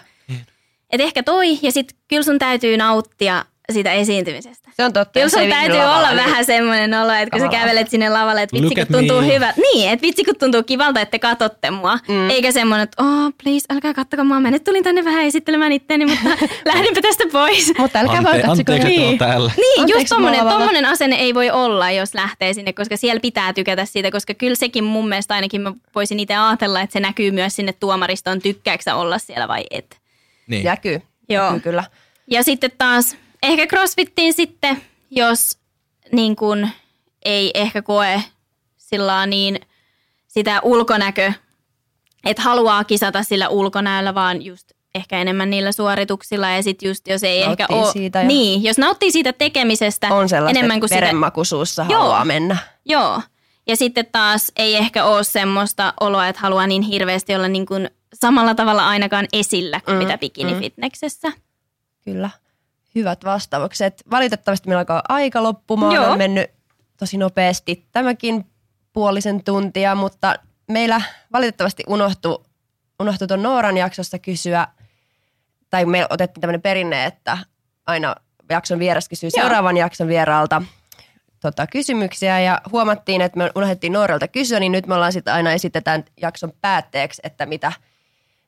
[0.90, 4.70] Et ehkä toi, ja sitten kyllä sun täytyy nauttia siitä esiintymisestä.
[4.74, 5.12] Se on totta.
[5.20, 8.42] Kyllä sun täytyy lavalla, olla niin- vähän semmoinen olo, että kun sä kävelet sinne lavalle,
[8.42, 9.28] että vitsi kun tuntuu me.
[9.36, 9.62] hyvältä.
[9.62, 12.00] Niin, että vitsi kun tuntuu kivalta, että te katsotte mua.
[12.08, 12.30] Mm.
[12.30, 14.40] Eikä semmoinen, että oh please, älkää kattokaa mua.
[14.40, 16.30] Mä nyt tulin tänne vähän esittelemään itteeni, mutta
[16.74, 17.74] lähdinpä tästä pois.
[17.78, 18.72] Mutta älkää Ante- vaan katsoko.
[18.88, 19.18] Niin.
[19.18, 19.52] täällä.
[19.58, 23.54] Niin, Anteeksi, just tommonen, tommonen asenne ei voi olla, jos lähtee sinne, koska siellä pitää
[23.54, 27.32] tykätä siitä, koska kyllä sekin mun mielestä ainakin mä voisin itse ajatella, että se näkyy
[27.32, 29.98] myös sinne tuomaristoon, tykkääkö sä olla siellä vai et.
[30.48, 30.66] Niin.
[30.66, 31.02] Näkyy.
[31.30, 31.46] Joo.
[31.46, 31.84] Näkyy kyllä.
[32.28, 34.82] Ja sitten taas ehkä crossfittiin sitten,
[35.12, 35.58] jos
[36.12, 36.70] niin kun
[37.26, 38.24] ei ehkä koe
[38.78, 39.60] sillä niin
[40.28, 41.34] sitä ulkonäkö,
[42.26, 47.24] että haluaa kisata sillä ulkonäöllä, vaan just ehkä enemmän niillä suorituksilla ja sitten just jos
[47.24, 51.10] ei Nauttii ehkä ole, siitä ja- niin, jos nauttii siitä tekemisestä On enemmän kuin että
[51.10, 52.00] sitä, Joo.
[52.02, 52.58] haluaa mennä.
[52.86, 53.22] Joo.
[53.68, 57.90] Ja sitten taas ei ehkä ole semmoista oloa, että haluaa niin hirveästi olla niin kuin
[58.14, 60.20] samalla tavalla ainakaan esillä kuin Mm, mm, mitä mm.
[60.20, 61.32] bikini-fitneksessä.
[62.06, 62.30] Kyllä.
[62.98, 64.04] Hyvät vastaukset.
[64.12, 65.96] Valitettavasti meillä alkaa aika loppumaan.
[65.96, 66.12] Joo.
[66.12, 66.52] On mennyt
[66.98, 68.46] tosi nopeasti tämäkin
[68.94, 70.36] puolisen tuntia, mutta
[70.68, 71.02] meillä
[71.34, 72.44] valitettavasti unohtui,
[73.00, 74.68] unohtui tuon Nooran jaksossa kysyä,
[75.70, 77.38] tai me otettiin tämmöinen perinne, että
[77.86, 78.16] aina
[78.50, 79.44] jakson vieras kysyy Joo.
[79.44, 80.62] seuraavan jakson vieraalta
[81.40, 85.52] tota, kysymyksiä ja huomattiin, että me unohdettiin Nooralta kysyä, niin nyt me ollaan sitten aina
[85.52, 87.72] esitetään jakson päätteeksi, että mitä,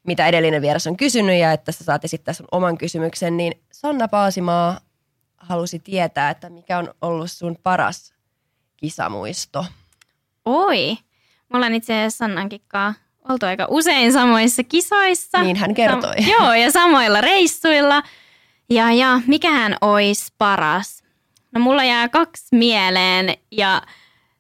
[0.07, 4.07] mitä edellinen vieras on kysynyt ja että sä saat esittää sun oman kysymyksen, niin Sanna
[4.07, 4.79] Paasimaa
[5.37, 8.13] halusi tietää, että mikä on ollut sun paras
[8.77, 9.65] kisamuisto.
[10.45, 10.97] Oi,
[11.49, 15.43] me ollaan itse asiassa Sannankin kanssa oltu aika usein samoissa kisoissa.
[15.43, 16.15] Niin hän kertoi.
[16.15, 18.03] Sam- joo, ja samoilla reissuilla.
[18.69, 21.03] Ja, ja mikähän olisi paras?
[21.51, 23.81] No mulla jää kaksi mieleen ja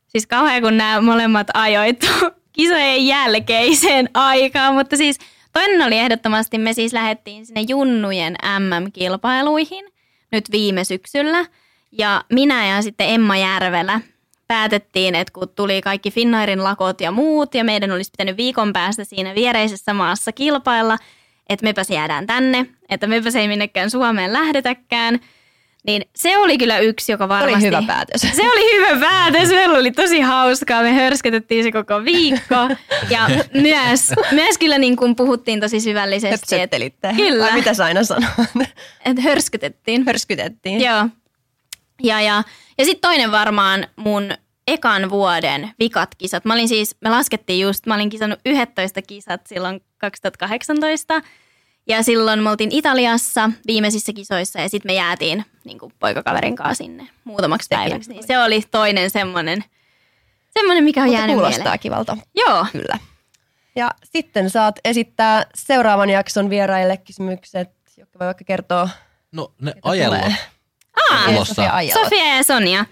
[0.07, 2.07] siis kauhean kun nämä molemmat ajoittu
[2.57, 5.17] kisojen jälkeiseen aikaan, mutta siis
[5.59, 9.85] toinen oli ehdottomasti, me siis lähdettiin sinne junnujen MM-kilpailuihin
[10.31, 11.45] nyt viime syksyllä
[11.91, 14.01] ja minä ja sitten Emma Järvelä
[14.47, 19.03] päätettiin, että kun tuli kaikki Finnairin lakot ja muut ja meidän olisi pitänyt viikon päästä
[19.03, 20.97] siinä viereisessä maassa kilpailla,
[21.49, 25.19] että mepäs jäädään tänne, että mepäs ei minnekään Suomeen lähdetäkään.
[25.85, 27.55] Niin se oli kyllä yksi, joka Se varmasti...
[27.55, 28.21] oli hyvä päätös.
[28.21, 29.49] Se oli hyvä päätös.
[29.49, 30.81] Meillä oli tosi hauskaa.
[30.81, 32.55] Me hörsketettiin se koko viikko.
[33.09, 36.35] Ja myös, myös kyllä niin kuin puhuttiin tosi syvällisesti.
[36.35, 37.13] Että Höpsöttelitte.
[37.15, 37.45] Kyllä.
[37.45, 38.29] Vai mitä sä aina sanot?
[39.05, 40.03] et hörskytettiin.
[40.05, 40.81] Hörskytettiin.
[40.81, 41.07] Joo.
[42.03, 42.43] Ja, ja,
[42.77, 44.33] ja sitten toinen varmaan mun
[44.67, 46.45] ekan vuoden vikat kisat.
[46.45, 51.21] Mä olin siis, me laskettiin just, mä olin kisannut 11 kisat silloin 2018.
[51.89, 56.73] Ja silloin me oltiin Italiassa viimeisissä kisoissa ja sitten me jäätiin niin kuin poikakaverin kanssa
[56.73, 58.09] sinne muutamaksi Sekin päiväksi.
[58.09, 59.63] Niin se oli toinen semmoinen,
[60.49, 61.79] semmoinen mikä on Mutta jäänyt kuulostaa mieleen.
[61.79, 62.17] kivalta.
[62.35, 62.99] Joo, Kyllä.
[63.75, 68.89] Ja sitten saat esittää seuraavan jakson vieraille kysymykset, jotka voi vaikka kertoa.
[69.31, 70.17] No ne ajella.
[71.11, 71.45] Aa.
[71.45, 71.93] Sofia.
[71.93, 72.85] Sofia ja Sonja.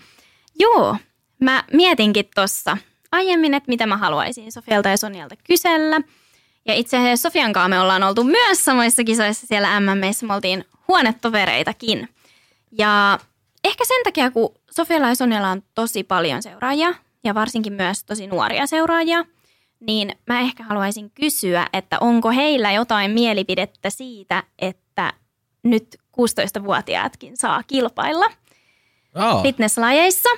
[0.60, 0.96] Joo,
[1.42, 2.78] mä mietinkin tuossa
[3.12, 6.02] aiemmin, että mitä mä haluaisin Sofialta ja Sonjalta kysellä.
[6.68, 10.26] Ja itse asiassa Sofian kanssa me ollaan oltu myös samoissa kisoissa siellä MMissä.
[10.26, 12.10] Me oltiin huonetovereitakin.
[12.72, 13.20] Ja
[13.64, 16.94] ehkä sen takia, kun Sofialla ja Sonjalla on tosi paljon seuraajia
[17.24, 19.26] ja varsinkin myös tosi nuoria seuraajia,
[19.80, 25.14] niin mä ehkä haluaisin kysyä, että onko heillä jotain mielipidettä siitä, että
[25.64, 28.26] nyt 16-vuotiaatkin saa kilpailla
[29.16, 30.30] Aa, fitnesslajeissa.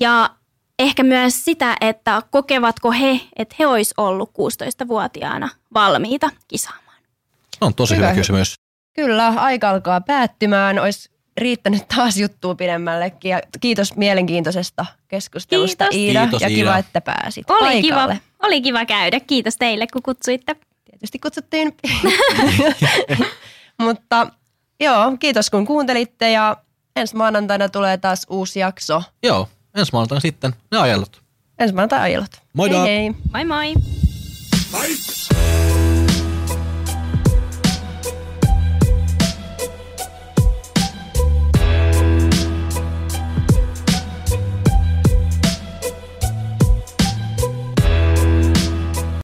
[0.00, 0.30] Ja
[0.78, 6.96] ehkä myös sitä, että kokevatko he, että he olisi ollut 16-vuotiaana valmiita kisaamaan.
[7.58, 8.20] se on tosi Hyvä, hyvä, hyvä.
[8.20, 8.54] kysymys.
[8.92, 10.78] Kyllä, aika alkaa päättymään.
[10.78, 15.96] Olisi riittänyt taas juttua pidemmällekin ja kiitos mielenkiintoisesta keskustelusta Kiitos.
[16.08, 16.78] Iida Kiitos, ja kiva, Iida.
[16.78, 18.14] että pääsit Oli paikalle.
[18.14, 19.20] kiva, oli kiva käydä.
[19.20, 20.56] Kiitos teille, kun kutsuitte.
[20.90, 21.76] Tietysti kutsuttiin.
[23.78, 24.26] Mutta
[24.80, 26.56] joo, kiitos kun kuuntelitte ja
[26.96, 29.02] ensi maanantaina tulee taas uusi jakso.
[29.22, 31.22] Joo, ensi maanantaina sitten ne ajelut.
[31.58, 32.40] Ensi maanantaina ajelut.
[32.52, 33.14] Moi Hei hei.
[33.32, 33.74] Moi moi.
[34.72, 35.95] Bye.